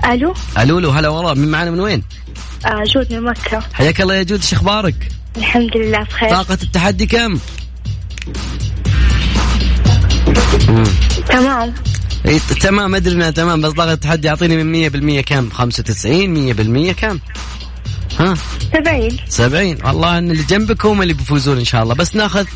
ألو؟ 0.04 0.34
ألو 0.58 0.90
هلا 0.90 1.08
وغلا. 1.08 1.34
من 1.34 1.48
معنا 1.48 1.70
من 1.70 1.80
وين؟ 1.80 2.02
آه 2.66 2.84
جود 2.84 3.12
من 3.12 3.22
مكة. 3.22 3.62
حياك 3.72 4.00
الله 4.00 4.14
يا 4.14 4.22
جود 4.22 4.40
إيش 4.40 4.52
أخبارك؟ 4.52 5.08
الحمد 5.36 5.76
لله 5.76 6.02
بخير. 6.02 6.30
طاقة 6.30 6.58
التحدي 6.62 7.06
كم؟ 7.06 7.38
تمام. 11.28 11.74
تمام 12.60 12.94
أدري 12.94 13.14
إنها 13.14 13.30
تمام 13.30 13.60
بس 13.60 13.72
طاقة 13.72 13.92
التحدي 13.92 14.28
اعطيني 14.28 14.64
من 14.64 14.90
100% 15.20 15.24
كم؟ 15.24 15.50
95 15.50 16.34
100% 16.34 16.92
كم؟ 16.92 17.18
ها؟ 18.18 18.34
سبعين. 18.72 19.16
70 19.28 19.78
والله 19.84 20.18
إن 20.18 20.30
اللي 20.30 20.42
جنبك 20.42 20.86
هم 20.86 21.02
اللي 21.02 21.14
بيفوزون 21.14 21.58
إن 21.58 21.64
شاء 21.64 21.82
الله. 21.82 21.94
بس 21.94 22.16
ناخذ 22.16 22.46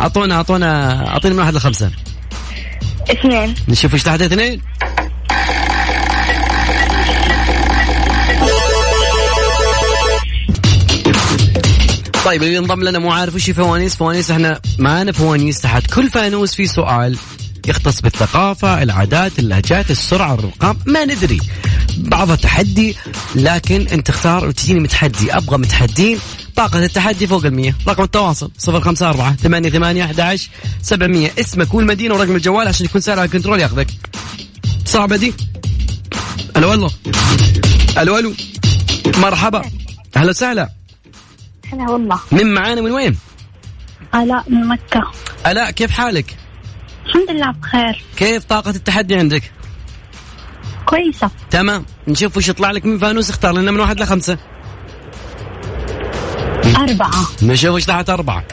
أعطونا 0.00 0.34
أعطونا 0.34 1.08
أعطيني 1.08 1.34
من 1.34 1.40
واحد 1.40 1.54
لخمسة. 1.54 1.90
اثنين. 3.10 3.54
نشوف 3.68 3.94
إيش 3.94 4.02
تحت 4.02 4.20
اثنين. 4.20 4.62
طيب 12.24 12.42
اللي 12.42 12.58
انضم 12.58 12.82
لنا 12.82 12.98
مو 12.98 13.12
عارف 13.12 13.34
وش 13.34 13.50
فوانيس. 13.50 13.96
فوانيس 13.96 14.30
إحنا 14.30 14.60
معانا 14.78 15.12
فوانيس 15.12 15.60
تحت. 15.60 15.94
كل 15.94 16.10
فانوس 16.10 16.54
في 16.54 16.66
سؤال. 16.66 17.16
يختص 17.68 18.00
بالثقافة 18.00 18.82
العادات 18.82 19.38
اللهجات 19.38 19.90
السرعة 19.90 20.34
الرقم 20.34 20.76
ما 20.86 21.04
ندري. 21.04 21.40
بعضها 21.98 22.36
تحدي 22.36 22.96
لكن 23.34 23.86
انت 23.88 24.08
اختار 24.08 24.46
وتجيني 24.48 24.80
متحدي. 24.80 25.36
أبغى 25.36 25.58
متحدين 25.58 26.18
طاقة 26.56 26.84
التحدي 26.84 27.26
فوق 27.26 27.44
المية. 27.44 27.76
رقم 27.88 28.02
التواصل 28.02 28.50
صفر 28.58 28.80
خمسة 28.80 29.08
أربعة 29.08 29.36
ثمانية 29.36 29.70
ثمانية 29.70 30.04
أحد 30.04 30.20
عشر 30.20 30.48
سبعمية. 30.82 31.32
اسمك 31.40 31.74
والمدينة 31.74 32.14
ورقم 32.14 32.36
الجوال 32.36 32.68
عشان 32.68 32.86
يكون 32.86 33.00
سهل 33.00 33.18
على 33.18 33.26
الكنترول 33.26 33.60
ياخذك. 33.60 33.88
صعبة 34.84 35.16
دي؟ 35.16 35.34
ألو 36.56 36.74
ألو 36.74 36.90
ألو 37.98 38.18
ألو. 38.18 38.34
مرحبا. 39.16 39.62
أهلا 40.16 40.30
وسهلا. 40.30 40.70
هلا 41.72 41.90
والله. 41.90 42.20
من 42.32 42.54
معانا 42.54 42.80
من 42.80 42.90
وين؟ 42.90 43.16
آلاء 44.14 44.44
من 44.48 44.68
مكة. 44.68 45.10
ألاء 45.46 45.70
كيف 45.70 45.90
حالك؟ 45.90 46.36
الحمد 47.06 47.30
لله 47.30 47.50
بخير. 47.50 48.04
كيف 48.16 48.44
طاقة 48.44 48.70
التحدي 48.70 49.14
عندك؟ 49.14 49.42
كويسة. 50.86 51.30
تمام. 51.50 51.84
نشوف 52.08 52.36
وش 52.36 52.48
يطلع 52.48 52.70
لك 52.70 52.86
من 52.86 52.98
فانوس. 52.98 53.30
اختار 53.30 53.52
لنا 53.52 53.70
من 53.70 53.80
واحد 53.80 54.00
لخمسة. 54.00 54.38
أربعة. 56.76 57.26
نشوف 57.42 57.74
وش 57.74 57.84
تحت 57.84 58.10
أربعة. 58.10 58.44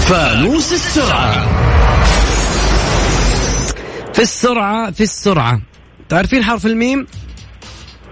فانوس 0.00 0.72
السرعة. 0.72 1.46
في 4.12 4.22
السرعة 4.22 4.90
في 4.90 5.02
السرعة. 5.02 5.60
تعرفين 6.08 6.44
حرف 6.44 6.66
الميم؟ 6.66 7.06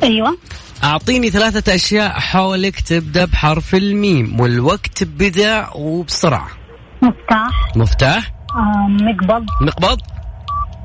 أيوة. 0.03 0.37
أعطيني 0.85 1.31
ثلاثة 1.31 1.75
أشياء 1.75 2.21
حولك 2.21 2.81
تبدأ 2.81 3.25
بحرف 3.25 3.75
الميم 3.75 4.41
والوقت 4.41 5.03
بدأ 5.05 5.69
وبسرعة. 5.75 6.49
مفتاح. 7.03 7.77
مفتاح. 7.77 8.33
آه 8.57 8.89
مقبض. 8.89 9.47
مقبض. 9.61 10.01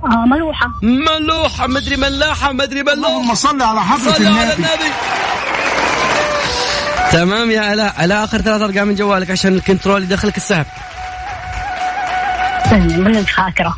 آه 0.06 0.26
ملوحة. 0.26 0.68
ملوحة 0.84 1.68
مدري 1.68 1.98
ملاحة 1.98 2.52
مدري 2.52 2.84
ملوحة. 2.84 2.94
اللهم 2.94 3.36
صل 3.36 3.62
على 3.62 3.82
حضرة 3.82 4.14
صلوا 4.14 4.30
على 4.30 4.44
النبي. 4.44 4.56
النبي. 4.56 4.94
تمام 7.12 7.52
يا 7.52 7.62
علاء 7.62 7.94
على 7.98 8.24
آخر 8.24 8.42
ثلاث 8.42 8.62
أرقام 8.62 8.88
من 8.88 8.96
جوالك 8.96 9.32
عشان 9.32 9.54
الكنترول 9.54 10.04
يدخلك 10.04 10.38
السحب. 10.38 10.66
من 12.72 13.28
خاكرة 13.28 13.76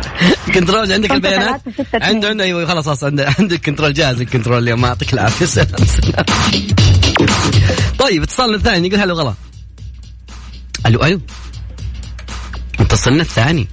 كنترول 0.54 0.92
عندك 0.92 1.10
البيانات. 1.12 1.60
عنده 1.94 2.28
عنده 2.28 2.44
أيوه 2.44 2.66
خلاص 2.66 2.84
خلاص 2.84 3.04
عنده 3.04 3.34
عندك 3.38 3.66
كنترول 3.66 3.94
جاهز 3.94 4.20
الكنترول 4.20 4.62
اليوم. 4.62 4.80
ما 4.80 4.88
يعطيك 4.88 5.14
العافية 5.14 5.46
سلام 5.46 5.68
سلام. 5.86 6.24
طيب 7.98 8.22
اتصالنا 8.22 8.56
الثاني 8.56 8.88
يقول 8.88 9.00
هلا 9.00 9.14
غلط 9.14 9.36
ألو 10.86 11.04
ألو 11.04 11.20
متصلنا 12.80 13.22
الثاني. 13.22 13.68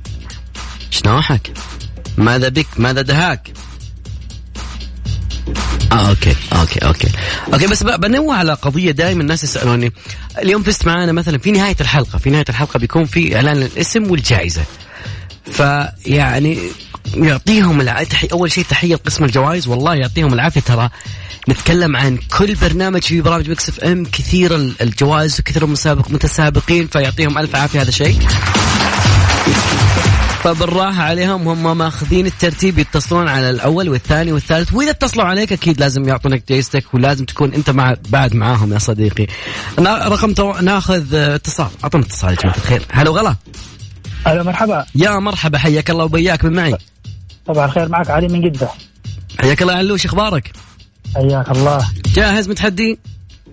شنوحك؟ 0.92 1.52
ماذا 2.18 2.50
بك؟ 2.50 2.68
ماذا 2.78 3.02
دهاك؟ 3.02 3.52
آه 5.92 6.10
أوكي 6.10 6.36
أوكي 6.54 6.86
أوكي. 6.86 7.08
أوكي 7.54 7.68
بس 7.68 7.84
بنوه 7.84 8.36
على 8.36 8.54
قضية 8.54 8.92
دائما 8.92 9.22
الناس 9.22 9.44
يسألوني. 9.44 9.92
اليوم 10.38 10.64
فزت 10.64 10.88
معانا 10.88 11.12
مثلا 11.12 11.38
في 11.38 11.52
نهاية 11.52 11.76
الحلقة 11.82 12.18
في 12.18 12.30
نهاية 12.30 12.46
الحلقة 12.50 12.80
بيكون 12.80 13.06
في 13.06 13.36
إعلان 13.36 13.58
الاسم 13.58 14.12
والجائزة. 14.12 14.62
فيعني 15.54 16.60
يعطيهم 17.14 17.82
العافية 17.82 18.28
أول 18.32 18.52
شيء 18.52 18.66
تحية 18.70 18.96
لقسم 18.96 19.24
الجوائز. 19.24 19.68
والله 19.68 19.96
يعطيهم 19.96 20.34
العافية. 20.34 20.62
ترى 20.62 20.90
نتكلم 21.50 21.96
عن 21.96 22.18
كل 22.38 22.56
برنامج 22.56 23.02
في 23.02 23.22
برامج 23.22 23.50
Mix 23.50 23.70
FM. 23.70 24.06
كثير 24.06 24.56
ال- 24.56 24.76
الجوائز 24.82 25.40
وكثير 25.40 25.64
المسابق 25.64 26.12
متسابقين 26.12 26.88
فيعطيهم 26.88 27.38
ألف 27.38 27.56
عافية. 27.56 27.82
هذا 27.82 27.92
شيء. 27.92 28.20
فبالراحة 30.44 31.04
عليهم. 31.04 31.48
هم 31.48 31.78
ماخذين 31.78 32.26
الترتيب 32.26 32.80
يتصلون 32.80 33.28
على 33.28 33.50
الأول 33.50 33.90
والثاني 33.90 34.32
والثالث. 34.32 34.74
وإذا 34.74 34.92
اتصلوا 34.92 35.26
عليك 35.26 35.52
أكيد 35.54 35.80
لازم 35.80 36.08
يعطونك 36.08 36.44
جايزتك 36.50 36.94
ولازم 36.94 37.26
تكون 37.26 37.54
أنت 37.54 37.70
مع 37.70 37.96
بعد 38.10 38.36
معاهم 38.36 38.74
يا 38.74 38.80
صديقي. 38.80 39.28
رقم 39.80 40.34
تو... 40.34 40.54
ناخذ 40.54 41.16
اتصال. 41.16 41.68
أعطونا 41.84 42.06
اتصال 42.06 42.30
يا 42.30 42.36
جماعة 42.36 42.58
الخير. 42.58 42.82
هلا 42.92 43.10
وغلا. 43.10 43.36
ألو 44.28 44.44
مرحبا. 44.44 44.86
يا 44.96 45.20
مرحبا 45.20 45.58
حياك 45.58 45.90
الله 45.90 46.04
وبياك 46.04 46.46
من 46.46 46.54
معي. 46.54 46.76
طبعا 47.46 47.66
الخير 47.66 47.90
معك 47.90 48.10
علي 48.10 48.28
من 48.28 48.42
جدة. 48.42 48.70
حياك 49.40 49.62
الله 49.62 49.74
علوش 49.74 50.06
إخبارك؟ 50.06 50.52
حياك 51.16 51.52
الله. 51.52 51.90
جاهز 52.14 52.50
متحدي؟ 52.50 53.00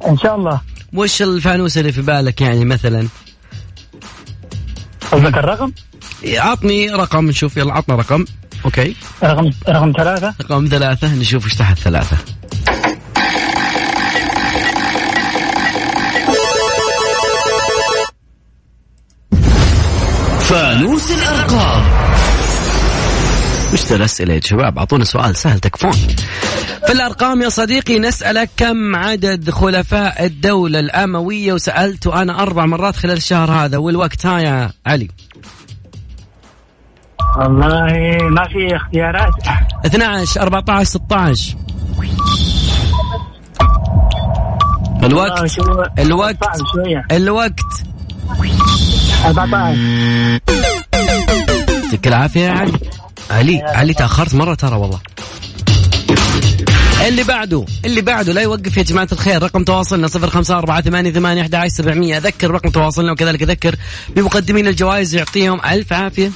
إن 0.08 0.18
شاء 0.18 0.36
الله. 0.36 0.60
وش 0.92 1.22
الفانوس 1.22 1.78
اللي 1.78 1.92
في 1.92 2.02
بالك 2.02 2.40
يعني 2.40 2.64
مثلا؟ 2.64 3.08
قصدك 5.12 5.38
الرقم؟ 5.38 5.72
عطني 6.24 6.90
رقم 6.90 7.26
نشوف 7.26 7.56
يلا 7.56 7.74
عطنا 7.74 7.94
رقم. 7.94 8.24
okay. 8.64 8.96
رقم 9.22 9.50
رقم 9.68 9.92
ثلاثة. 9.96 10.34
رقم 10.40 10.68
ثلاثة 10.70 11.14
نشوف 11.14 11.44
إيش 11.44 11.54
تحت 11.54 11.78
ثلاثة. 11.78 12.16
فانوس 20.46 21.10
الأرقام. 21.10 21.82
وش 23.72 23.92
الأسئلة 23.92 24.34
يا 24.34 24.40
شباب 24.40 24.78
أعطونا 24.78 25.04
سؤال 25.04 25.36
سهل 25.36 25.58
تكفون. 25.58 25.92
في 26.86 26.92
الأرقام 26.92 27.42
يا 27.42 27.48
صديقي 27.48 27.98
نسألك 27.98 28.50
كم 28.56 28.96
عدد 28.96 29.50
خلفاء 29.50 30.24
الدولة 30.24 30.80
الأموية؟ 30.80 31.52
وسألت 31.52 32.06
أنا 32.06 32.42
أربع 32.42 32.66
مرات 32.66 32.96
خلال 32.96 33.16
الشهر 33.16 33.50
هذا 33.50 33.78
والوقت 33.78 34.26
ها 34.26 34.38
يا 34.38 34.70
علي. 34.86 35.08
والله 37.38 38.18
ما 38.30 38.44
في 38.48 38.76
اختيارات. 38.76 39.34
12 39.86 40.42
14 40.42 40.84
16 40.84 41.56
والله 45.02 45.34
الوقت 45.98 45.98
الوقت 45.98 46.38
الوقت. 47.12 47.86
14 49.26 50.40
يعطيك 51.96 52.06
العافية 52.06 52.40
يا 52.40 52.50
علي. 52.50 52.72
علي 53.30 53.62
علي 53.62 53.94
تأخرت 53.94 54.34
مرة 54.34 54.54
ترى 54.54 54.76
والله. 54.76 55.00
اللي 57.08 57.22
بعده 57.22 57.64
اللي 57.84 58.00
بعده 58.00 58.32
لا 58.32 58.40
يوقف 58.40 58.76
يا 58.76 58.82
جماعة 58.82 59.08
الخير. 59.12 59.42
رقم 59.42 59.64
تواصلنا 59.64 60.06
صفر 60.06 60.30
خمسة 60.30 60.58
أربعة 60.58 60.80
ثمانية 60.80 61.12
ثمانية 61.12 61.42
أحد 61.42 61.54
عشر 61.54 61.68
سبعمية. 61.68 62.16
أذكر 62.16 62.50
رقم 62.50 62.70
تواصلنا 62.70 63.12
وكذلك 63.12 63.42
أذكر 63.42 63.74
بمقدمين 64.08 64.66
الجوائز 64.66 65.14
يعطيهم 65.14 65.60
ألف 65.64 65.92
عافية. 65.92 66.30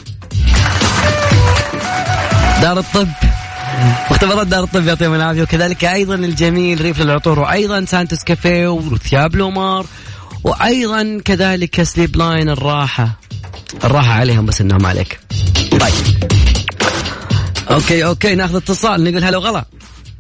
دار 2.62 2.78
الطب. 2.78 3.08
مختبرات 4.10 4.46
دار 4.46 4.64
الطب 4.64 4.86
يعطيهم 4.86 5.14
العافية. 5.14 5.42
وكذلك 5.42 5.84
أيضا 5.84 6.14
الجميل 6.14 6.80
ريف 6.80 7.00
للعطور 7.00 7.38
وأيضا 7.38 7.84
سانتوس 7.84 8.24
كافيه 8.24 8.68
وثياب 8.68 9.36
لومار 9.36 9.86
وأيضا 10.44 11.20
كذلك 11.24 11.82
Sleep 11.82 12.16
Line 12.16 12.48
الراحة. 12.48 13.20
الراحة 13.84 14.12
عليهم 14.12 14.46
بس 14.46 14.60
النوم 14.60 14.86
عليك. 14.86 15.20
طيب. 15.70 15.92
okay 17.70 18.04
okay 18.04 18.34
ناخذ 18.34 18.56
اتصال 18.56 19.04
نقول 19.04 19.24
هلا 19.24 19.38
وغلا. 19.38 19.64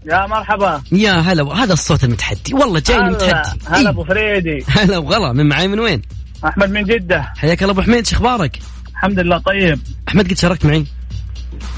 يا 0.06 0.26
مرحبا. 0.26 0.82
يا 0.92 1.12
هلا 1.12 1.54
هذا 1.54 1.72
الصوت 1.72 2.04
المتحدي. 2.04 2.54
والله 2.54 2.82
جاي 2.86 2.98
متحدي. 2.98 3.58
هلا 3.66 3.78
إيه. 3.78 3.88
ابو 3.88 4.04
فريدي. 4.04 4.64
هلا 4.68 4.98
وغلا 4.98 5.32
من 5.32 5.48
معي 5.48 5.68
من 5.68 5.80
وين؟ 5.80 6.02
أحمد 6.44 6.70
من 6.70 6.84
جدة. 6.84 7.32
حياك 7.36 7.62
الله 7.62 7.72
أبو 7.72 7.82
حميد 7.82 8.06
شو 8.06 8.16
أخبارك؟ 8.16 8.58
الحمد 8.90 9.18
لله 9.18 9.38
طيب. 9.38 9.80
أحمد 10.08 10.30
قد 10.30 10.38
شاركت 10.38 10.66
معي؟ 10.66 10.84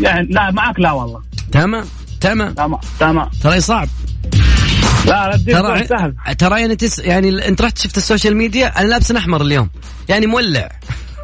يعني 0.00 0.28
لا 0.31 0.50
معك 0.50 0.81
لا 0.81 0.92
والله. 0.92 1.22
تمام 1.52 1.85
تمام. 2.20 2.55
تمام 2.55 2.81
تمام. 3.00 3.31
ترى 3.42 3.61
صعب. 3.61 3.88
لا 5.06 5.40
ترى 5.46 5.84
سهل. 5.86 6.14
ترى 6.38 6.60
يعني 6.60 6.76
تس 6.76 6.98
يعني 6.98 7.48
انت 7.48 7.62
رحت 7.62 7.78
شفت 7.78 7.96
ال 7.96 8.02
social 8.02 8.37
media؟ 8.37 8.80
أنا 8.80 8.86
لابس 8.86 9.10
أحمر 9.12 9.42
اليوم. 9.42 9.68
يعني 10.08 10.26
مولع. 10.26 10.68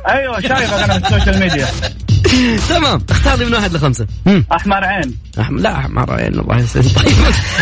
أيوه 0.08 0.40
شايفك 0.40 0.72
أنا 0.72 0.98
في 0.98 1.06
ال 1.06 1.11
social 1.11 1.40
media. 1.40 1.66
تمام. 2.74 3.02
اختار 3.10 3.38
لي 3.38 3.44
من 3.46 3.54
واحد 3.54 3.72
لخمسة. 3.76 4.06
أحمر 4.52 4.84
عين. 4.84 5.14
أحمد 5.40 5.60
لا 5.60 5.76
أحمر 5.76 6.12
عين 6.12 6.38
الله 6.40 6.58
يسلمك. 6.58 6.94
طيب 7.04 7.14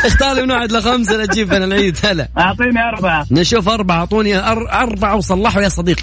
اختار 0.05 0.35
لي 0.35 0.43
من 0.43 0.51
واحد 0.51 0.73
لخمسة 0.73 1.17
لا 1.17 1.27
تجيب 1.27 1.53
أنا 1.53 1.65
العيد 1.65 1.99
هلا. 2.05 2.29
أعطيني 2.39 2.81
أربعة. 2.89 3.27
نشوف 3.31 3.69
أربعة 3.69 3.97
أعطوني 3.99 4.43
أر- 4.43 4.73
أربعة 4.75 5.17
وصلحوا 5.17 5.63
يا 5.63 5.69
صديقي. 5.69 6.03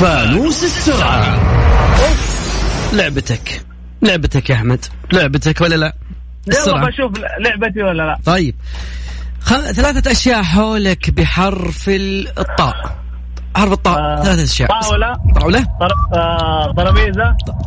فانوس 0.00 0.64
السرعة. 0.64 1.61
لعبتك. 2.92 3.64
لعبتك 4.02 4.50
يا 4.50 4.54
أحمد. 4.54 4.84
لعبتك 5.12 5.60
ولا 5.60 5.74
لا؟ 5.74 5.94
يلا. 6.46 6.86
بشوف 6.86 7.12
لعبتي 7.40 7.82
ولا 7.82 8.02
لا. 8.02 8.18
طيب. 8.24 8.54
خ... 9.40 9.54
ثلاثة 9.54 10.10
أشياء 10.12 10.42
حولك 10.42 11.10
بحرف 11.10 11.88
ال- 11.88 12.38
الطاء. 12.38 12.96
حرف 13.56 13.72
الطاء. 13.72 13.98
آه، 13.98 14.22
ثلاثة 14.22 14.42
أشياء. 14.42 14.80
طاولة. 14.80 15.12
طاولة. 15.40 15.66
طر- 15.80 16.18
آه، 16.18 16.74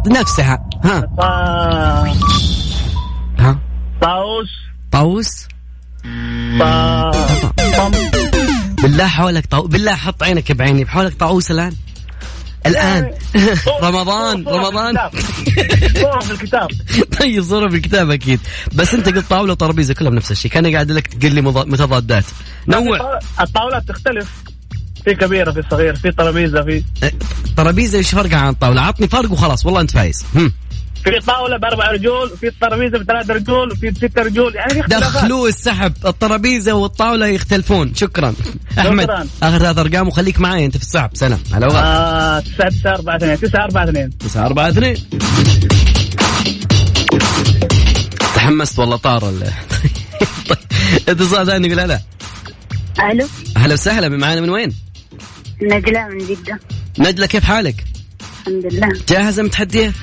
نفسها. 0.07 0.69
ها. 0.83 1.07
آه، 1.19 2.13
ها. 3.39 3.59
طاووس. 4.01 4.49
طاووس. 4.91 5.47
طا- 6.59 7.11
طم. 7.77 7.91
بالله 8.83 9.07
حولك 9.07 9.45
طاو... 9.45 9.67
بالله 9.67 9.95
حط 9.95 10.23
عينك 10.23 10.51
بعيني. 10.51 10.83
بحولك 10.83 11.13
طاووس 11.13 11.51
الآن. 11.51 11.73
الآن. 12.65 13.11
رمضان 13.83 14.47
رمضان. 14.47 14.95
صورة 15.95 16.19
في 16.19 16.31
الكتاب. 16.31 16.67
طيب 17.19 17.43
صورة 17.43 17.69
في 17.69 17.75
الكتاب 17.75 18.11
أكيد. 18.11 18.39
بس 18.73 18.93
أنت 18.93 19.09
قلت 19.09 19.29
طاولة 19.29 19.51
وطرابيزة 19.51 19.93
كلهم 19.93 20.15
نفس 20.15 20.31
الشيء. 20.31 20.51
كان 20.51 20.73
قاعد 20.73 20.91
لك 20.91 21.07
تقول 21.07 21.35
لي 21.35 21.41
متضادات. 21.41 22.25
نوع 22.67 23.19
الطاولات 23.41 23.87
تختلف. 23.87 24.29
في 25.05 25.13
كبيرة 25.15 25.51
في 25.51 25.63
صغير 25.71 25.95
في 25.95 26.11
ترابيزة 26.11 26.61
في 26.63 26.83
طرابيزة 27.57 27.97
إيش 27.97 28.09
فرقها 28.09 28.37
عن 28.37 28.49
الطاولة؟ 28.49 28.81
عطني 28.81 29.07
فرق 29.07 29.31
وخلاص 29.31 29.65
والله 29.65 29.81
أنت 29.81 29.91
فايز. 29.91 30.25
هم. 30.35 30.51
في 31.05 31.19
طاولة 31.27 31.57
بأربع 31.57 31.91
رجول 31.91 32.29
في 32.37 32.51
ترابيزه 32.61 32.97
بثلاث 32.97 33.29
رجول 33.29 33.75
في 33.77 33.91
ست 33.91 34.19
رجول. 34.19 34.55
يعني 34.55 34.73
في 34.73 34.89
دخلوا 34.89 35.47
السحب 35.47 35.93
الطرابيزه 36.05 36.73
والطاولة 36.73 37.27
يختلفون. 37.27 37.95
شكرا. 37.95 38.33
أحمد 38.79 39.09
آخر 39.43 39.59
ثلاث 39.59 39.77
أرقام 39.77 40.07
وخليك 40.07 40.39
معي 40.39 40.65
أنت 40.65 40.77
في 40.77 40.83
السحب. 40.83 41.09
سلام. 41.13 41.39
هلا 41.53 41.67
آه، 41.67 42.39
تسعة 42.39 42.69
تسعة 42.69 42.93
أربعة 42.95 43.15
اثنين. 43.15 43.39
تسعة 43.39 43.63
أربعة 43.65 43.83
اثنين. 43.89 44.17
9 44.19 44.45
4 44.45 44.69
2 44.69 44.95
تحمست 48.35 48.79
والله 48.79 48.95
طار 48.97 49.29
ال- 49.29 49.51
اتصال 51.09 51.45
ثاني 51.47 51.67
يقول 51.67 51.79
هلا. 51.79 51.99
ألو. 53.11 53.27
هلا 53.57 53.73
وسهلا. 53.73 54.09
معانا 54.09 54.41
من 54.41 54.49
وين؟ 54.49 54.73
نجلاء 55.61 56.09
من 56.09 56.17
جدة. 56.17 56.59
نجلة 56.99 57.25
كيف 57.25 57.43
حالك؟ 57.43 57.83
الحمد 58.47 58.73
لله. 58.73 58.89
جاهزة 59.09 59.43
متحدية؟ 59.43 59.93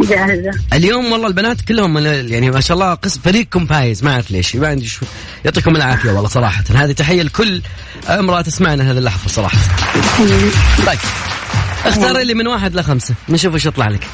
جاهزة. 0.00 0.50
اليوم 0.72 1.12
والله 1.12 1.26
البنات 1.26 1.60
كلهم 1.60 1.98
يعني 2.06 2.50
ما 2.50 2.60
شاء 2.60 2.74
الله 2.74 2.94
قسم 2.94 3.20
فريقكم 3.20 3.66
فايز 3.66 4.04
ما 4.04 4.12
أعرف 4.12 4.30
ليش 4.30 4.56
ما 4.56 4.68
عندي 4.68 4.86
شو 4.86 5.06
يعطيكم 5.44 5.76
العافية 5.76 6.10
والله 6.10 6.28
صراحة. 6.28 6.64
هذه 6.74 6.92
تحية 6.92 7.22
لكل 7.22 7.62
أمرأة 8.08 8.40
تسمعنا 8.40 8.90
هذه 8.90 8.98
اللحظة 8.98 9.28
صراحة. 9.28 9.58
طيب 10.86 10.98
اختار 11.84 12.18
لي 12.18 12.34
من 12.34 12.46
واحد 12.46 12.74
لخمسة 12.74 13.14
نشوف 13.28 13.54
إيش 13.54 13.66
يطلع 13.66 13.88
لك. 13.88 14.06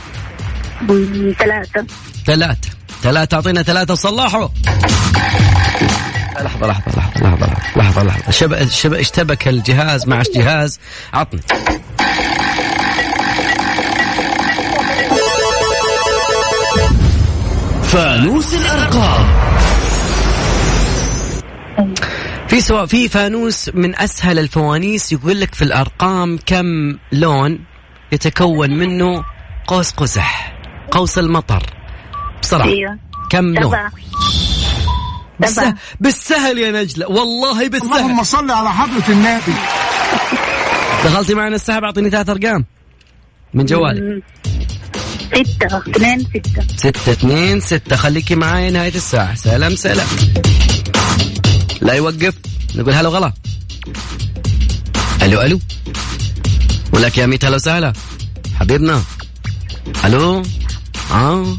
ثلاثة. 1.39 1.87
ثلاثة. 2.27 2.69
ثلاثة 3.03 3.35
أعطينا 3.35 3.63
ثلاثة 3.63 3.93
وصلحوا 3.93 4.49
لحظة 6.41 6.67
لحظة 6.67 6.93
لحظة 6.97 7.21
لحظة 7.23 7.53
لحظة 7.77 8.03
لحظة. 8.03 8.31
شبك 8.31 8.71
شبك 8.71 8.99
اشتبك 8.99 9.49
الجهاز 9.49 10.07
مع 10.07 10.23
جهاز 10.35 10.81
عطني. 11.15 11.41
فانوس 17.95 18.55
الأرقام. 18.55 19.27
في 22.49 22.61
سواء 22.61 22.87
في 22.87 23.09
فانوس 23.09 23.71
من 23.75 23.97
أسهل 23.97 24.39
الفوانيس 24.39 25.13
يقول 25.13 25.41
لك 25.41 25.55
في 25.55 25.63
الأرقام 25.63 26.39
كم 26.47 26.99
لون 27.13 27.59
يتكون 28.13 28.71
منه 28.71 29.25
قوس 29.67 29.91
قزح 29.91 30.59
قوس 30.91 31.19
المطر. 31.19 31.63
بسرعة. 32.43 32.67
أيوة. 32.67 32.99
كم 33.31 33.55
لون؟ 33.55 33.77
بالسهل, 35.41 35.75
بالسهل 36.01 36.59
يا 36.59 36.83
نجلة. 36.83 37.07
والله 37.07 37.69
بالسهل. 37.69 37.93
اللهم 37.93 38.23
صل 38.23 38.51
على 38.51 38.71
حضرة 38.71 39.09
النبي. 39.09 39.55
دخلتي 41.05 41.35
معنا 41.35 41.57
السحب 41.57 41.85
اعطيني 41.85 42.11
ثلاث 42.11 42.29
أرقام. 42.29 42.65
من 43.55 43.65
جوالك. 43.65 44.23
ستة 45.33 45.79
اثنين 45.79 46.21
ستة. 46.21 46.63
ستة 46.77 47.13
اثنين 47.13 47.61
ستة. 47.61 47.97
خليكي 47.97 48.35
معاي 48.35 48.71
نهاية 48.71 48.95
الساعة. 48.95 49.35
سلام 49.35 49.77
سلام. 49.77 50.07
لا 51.81 51.93
يوقف. 51.93 52.35
نقول 52.75 52.95
هلا 52.95 53.09
وغلا. 53.09 53.33
ألو 55.23 55.43
ألو. 55.43 55.61
ولك 56.93 57.19
يا 57.19 57.27
ميت 57.27 57.45
هلا 57.45 57.57
وسهلا. 57.57 57.93
حبيبنا. 58.61 59.03
ألو. 60.05 60.43
آه. 61.11 61.57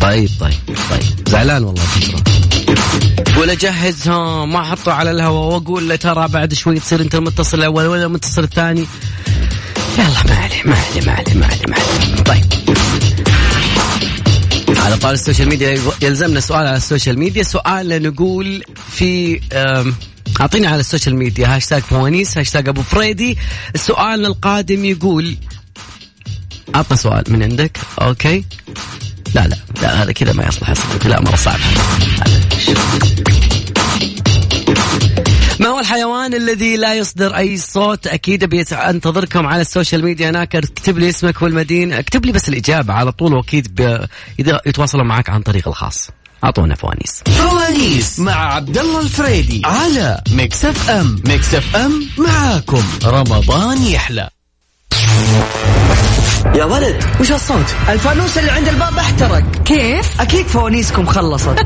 طيب 0.00 0.30
طيب 0.40 0.54
طيب. 0.90 1.28
زعلان 1.28 1.64
والله 1.64 1.82
بكره 1.96 3.40
ولا 3.40 3.54
جهزها. 3.54 4.44
ما 4.44 4.60
أحطه 4.60 4.92
على 4.92 5.10
الهواء. 5.10 5.54
وأقول 5.54 5.88
له 5.88 5.96
ترى 5.96 6.28
بعد 6.28 6.54
شوي 6.54 6.80
تصير 6.80 7.00
أنت 7.00 7.14
المتصل 7.14 7.58
الأول 7.58 7.86
ولا 7.86 8.04
المتصل 8.04 8.44
الثاني. 8.44 8.86
يلا 9.98 10.22
ما 10.28 10.34
عليه 10.36 10.62
ما 10.64 10.74
عليه 10.76 11.06
ما 11.06 11.12
عليه 11.12 11.34
ما 11.34 11.46
عليه 11.46 11.62
ما 11.68 11.76
عليه. 11.76 12.22
طيب. 12.22 12.44
على 14.78 14.96
طار 14.96 15.12
ال 15.12 15.17
social 15.17 15.48
media 15.48 15.80
يلزمنا 16.02 16.40
سؤال 16.40 16.66
على 16.66 16.76
السوشيال 16.76 17.18
ميديا. 17.18 17.42
سؤال 17.42 18.02
نقول 18.02 18.62
في 18.90 19.40
أم، 19.52 19.94
أعطيني 20.40 20.66
على 20.66 20.80
ال 20.80 20.85
social 20.85 21.16
media. 21.16 21.56
hashtag 21.56 21.82
فوانيس 21.82 22.38
هاشتاج 22.38 22.68
أبو 22.68 22.82
فريدي. 22.82 23.38
السؤال 23.74 24.26
القادم 24.26 24.84
يقول 24.84 25.36
عطنا 26.74 26.96
سؤال 26.96 27.24
من 27.28 27.42
عندك. 27.42 27.78
okay. 28.00 28.44
لا 29.34 29.46
لا 29.48 29.56
لا 29.82 30.02
هذا 30.02 30.12
كذا 30.12 30.32
ما 30.32 30.46
يصلح 30.46 30.72
لا 31.06 31.20
مره 31.20 31.36
صعب 31.36 31.58
ما 35.60 35.68
هو 35.68 35.80
الحيوان 35.80 36.34
الذي 36.34 36.76
لا 36.76 36.94
يصدر 36.94 37.36
أي 37.36 37.56
صوت؟ 37.56 38.06
أكيد 38.06 38.42
أبي 38.42 38.62
أنتظركم 38.62 39.46
على 39.46 39.60
ال 39.60 39.66
social 39.66 40.04
media 40.04 40.30
هناك 40.30 40.56
اكتب 40.56 40.98
لي 40.98 41.08
اسمك 41.08 41.42
والمدينه 41.42 41.98
اكتب 41.98 42.26
لي 42.26 42.32
بس 42.32 42.48
الإجابة 42.48 42.94
على 42.94 43.12
طول 43.12 43.34
وأكيد 43.34 43.80
يتواصلوا 44.38 45.04
معك 45.04 45.30
عن 45.30 45.42
طريق 45.42 45.68
الخاص. 45.68 46.10
أعطونا 46.44 46.74
فوانيس. 46.74 47.22
فوانيس 47.26 48.18
مع 48.18 48.54
عبد 48.54 48.78
الله 48.78 49.00
الفريدي 49.00 49.62
على 49.64 50.22
Mix 50.30 50.64
FM. 50.64 51.22
Mix 51.26 51.54
FM 51.54 52.08
معاكم. 52.18 52.82
رمضان 53.04 53.82
يحلى. 53.82 54.30
يا 56.56 56.64
ولد 56.64 57.04
وش 57.20 57.32
الصوت؟ 57.32 57.74
الفانوس 57.88 58.38
اللي 58.38 58.50
عند 58.50 58.68
الباب 58.68 58.98
احترق. 58.98 59.62
كيف؟ 59.64 60.20
أكيد 60.20 60.46
فوانيسكم 60.46 61.06
خلصت. 61.06 61.56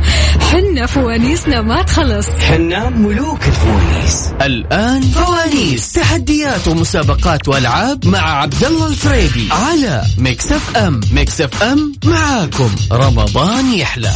حنا 0.52 0.86
فوانيسنا 0.86 1.60
ما 1.60 1.82
تخلص. 1.82 2.28
حنا 2.28 2.88
ملوك 2.88 3.38
الفوانيس. 3.46 4.32
الآن 4.42 5.02
فوانيس. 5.02 5.92
تحديات 5.92 6.68
ومسابقات 6.68 7.48
وألعاب 7.48 8.06
مع 8.06 8.40
عبد 8.40 8.64
الله 8.64 8.86
الفريدي 8.86 9.48
على 9.52 10.02
Mix 10.18 10.52
FM 10.52 11.00
Mix 11.12 11.40
FM 11.40 11.92
معاكم. 12.04 12.70
رمضان 12.92 13.72
يحلى. 13.72 14.10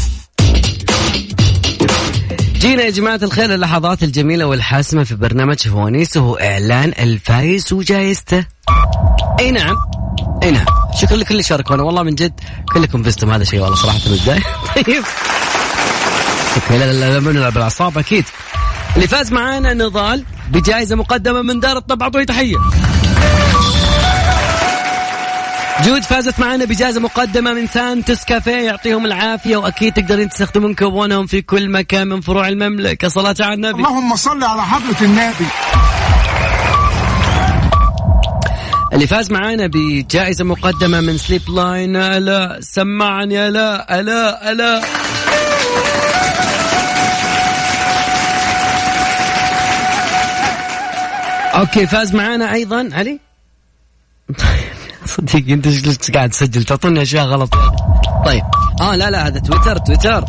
جينا 2.54 2.82
يا 2.82 2.90
جماعة 2.90 3.20
الخير 3.22 3.54
اللحظات 3.54 4.02
الجميلة 4.02 4.46
والحاسمة 4.46 5.04
في 5.04 5.14
برنامج 5.14 5.68
فوانيس 5.68 6.16
وهو 6.16 6.34
إعلان 6.34 6.92
الفايز 6.98 7.72
وجائزته 7.72 8.44
أي 9.40 9.50
نعم. 9.50 9.91
أي 10.42 10.50
نعم. 10.50 10.64
شكرا 11.00 11.16
لكل 11.16 11.30
اللي 11.30 11.42
شاركونا. 11.42 11.82
والله 11.82 12.02
من 12.02 12.14
جد 12.14 12.40
كلكم 12.74 13.02
فزتم 13.02 13.30
هذا 13.30 13.44
شيء 13.44 13.60
والله 13.60 13.76
صراحة 13.76 13.98
من 14.06 14.12
البداية 14.12 14.42
طيب. 14.76 15.04
أوكي 16.56 16.78
لا 16.78 16.92
لا 16.92 17.18
لا 17.18 17.32
نلعب 17.32 17.52
بالاعصاب 17.52 17.98
أكيد. 17.98 18.24
اللي 18.96 19.08
فاز 19.08 19.32
معانا 19.32 19.74
نضال 19.74 20.24
بجائزة 20.50 20.96
مقدمة 20.96 21.42
من 21.42 21.60
دار 21.60 21.76
الطب 21.76 22.02
أعطوه 22.02 22.24
تحية. 22.24 22.56
جود 25.84 26.02
فازت 26.02 26.40
معنا 26.40 26.64
بجائزة 26.64 27.00
مقدمة 27.00 27.52
من 27.52 27.66
سانتوس 27.66 28.24
كافيه. 28.24 28.56
يعطيهم 28.56 29.06
العافية 29.06 29.56
وأكيد 29.56 29.92
تقدرين 29.92 30.28
تستخدمون 30.28 30.74
كوبونهم 30.74 31.26
في 31.26 31.42
كل 31.42 31.70
مكان 31.70 32.08
من 32.08 32.20
فروع 32.20 32.48
المملكة. 32.48 33.08
صلاة 33.08 33.34
على 33.40 33.54
النبي. 33.54 33.78
اللهم 33.78 34.16
صل 34.16 34.44
على 34.44 34.62
حضرة 34.62 35.02
النبي. 35.04 35.46
اللي 38.92 39.06
فاز 39.06 39.30
معانا 39.30 39.66
بجائزة 39.66 40.44
مقدمة 40.44 41.00
من 41.00 41.18
سليب 41.18 41.50
لاين 41.50 41.96
ألا 41.96 42.58
سمعني 42.60 43.48
ألا 43.48 44.00
ألا 44.00 44.52
ألا. 44.52 44.82
أوكي 51.54 51.86
فاز 51.86 52.14
معانا 52.14 52.52
أيضا. 52.52 52.90
علي؟ 52.92 53.20
صدقني 55.06 55.54
أنت 55.54 55.66
ليش 55.66 56.10
قاعد 56.10 56.30
تسجل؟ 56.30 56.64
تعطوني 56.64 57.02
أشياء 57.02 57.26
غلط. 57.26 57.54
طيب. 58.26 58.42
آه 58.80 58.96
لا 58.96 59.10
لا 59.10 59.26
هذا 59.26 59.38
تويتر 59.38 59.76
تويتر. 59.76 60.24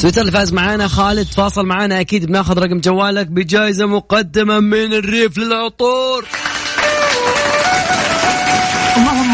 تويتر 0.00 0.20
اللي 0.20 0.32
فاز 0.32 0.52
معانا 0.52 0.88
خالد 0.88 1.26
فاز 1.26 1.66
معانا. 1.66 2.00
أكيد 2.00 2.24
بناخذ 2.24 2.58
رقم 2.58 2.80
جوالك 2.80 3.26
بجائزة 3.26 3.86
مقدمة 3.86 4.60
من 4.60 4.92
الريف 4.92 5.38
للعطور. 5.38 6.26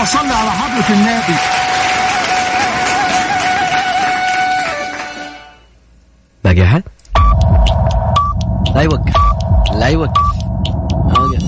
اللهم 0.08 0.28
صل 0.28 0.32
على 0.36 0.50
حضرة 0.50 0.94
النبي. 0.94 1.38
باقي 6.44 6.64
أحد؟ 6.64 6.82
لا 8.74 8.82
يوقف. 8.82 9.16
لا 9.72 9.86
يوقف. 9.86 10.22
اوقف 11.18 11.42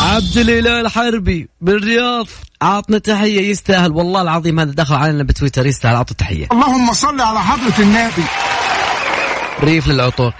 عبد 0.00 0.36
الإله 0.36 0.80
الحربي 0.80 1.48
بالرياض 1.60 2.26
عطنا 2.62 2.98
تحية 2.98 3.50
يستاهل. 3.50 3.92
والله 3.92 4.22
العظيم 4.22 4.60
هذا 4.60 4.72
دخل 4.72 4.94
علينا 4.94 5.22
بتويتر 5.22 5.66
يستاهل. 5.66 5.94
اعطوا 5.94 6.16
تحية. 6.16 6.48
اللهم 6.52 6.92
صل 6.92 7.20
على 7.20 7.40
حضرة 7.40 7.78
النبي. 7.78 8.24
ريف 9.60 9.88
للعطور. 9.88 10.32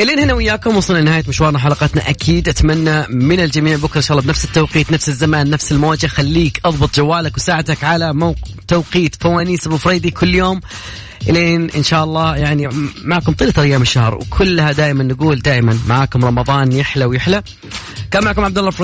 إلين 0.00 0.18
هنا 0.18 0.34
وياكم 0.34 0.76
وصلنا 0.76 0.98
لنهاية 0.98 1.24
مشوارنا 1.28 1.58
حلقتنا. 1.58 2.10
أكيد 2.10 2.48
أتمنى 2.48 3.06
من 3.08 3.40
الجميع 3.40 3.76
بكرة 3.76 3.96
إن 3.96 4.02
شاء 4.02 4.16
الله 4.16 4.26
بنفس 4.26 4.44
التوقيت 4.44 4.92
نفس 4.92 5.08
الزمان 5.08 5.50
نفس 5.50 5.72
الموجه 5.72 6.06
خليك 6.06 6.60
أضبط 6.64 6.96
جوالك 6.96 7.36
وساعتك 7.36 7.84
على 7.84 8.12
موق... 8.12 8.36
توقيت 8.68 9.16
فوانيس 9.22 9.66
أبو 9.66 9.76
فريدي 9.76 10.10
كل 10.10 10.34
يوم. 10.34 10.60
إلين 11.28 11.70
إن 11.70 11.82
شاء 11.82 12.04
الله. 12.04 12.36
يعني 12.36 12.68
معكم 13.04 13.32
طيلة 13.32 13.52
أيام 13.58 13.82
الشهر 13.82 14.14
وكلها 14.14 14.72
دائما 14.72 15.04
نقول 15.04 15.38
دائما 15.38 15.78
معاكم 15.88 16.24
رمضان 16.24 16.72
يحلى 16.72 17.04
ويحلى. 17.04 17.42
كان 18.10 18.24
معكم 18.24 18.44
عبد 18.44 18.58
الله 18.58 18.70
فريدي. 18.70 18.82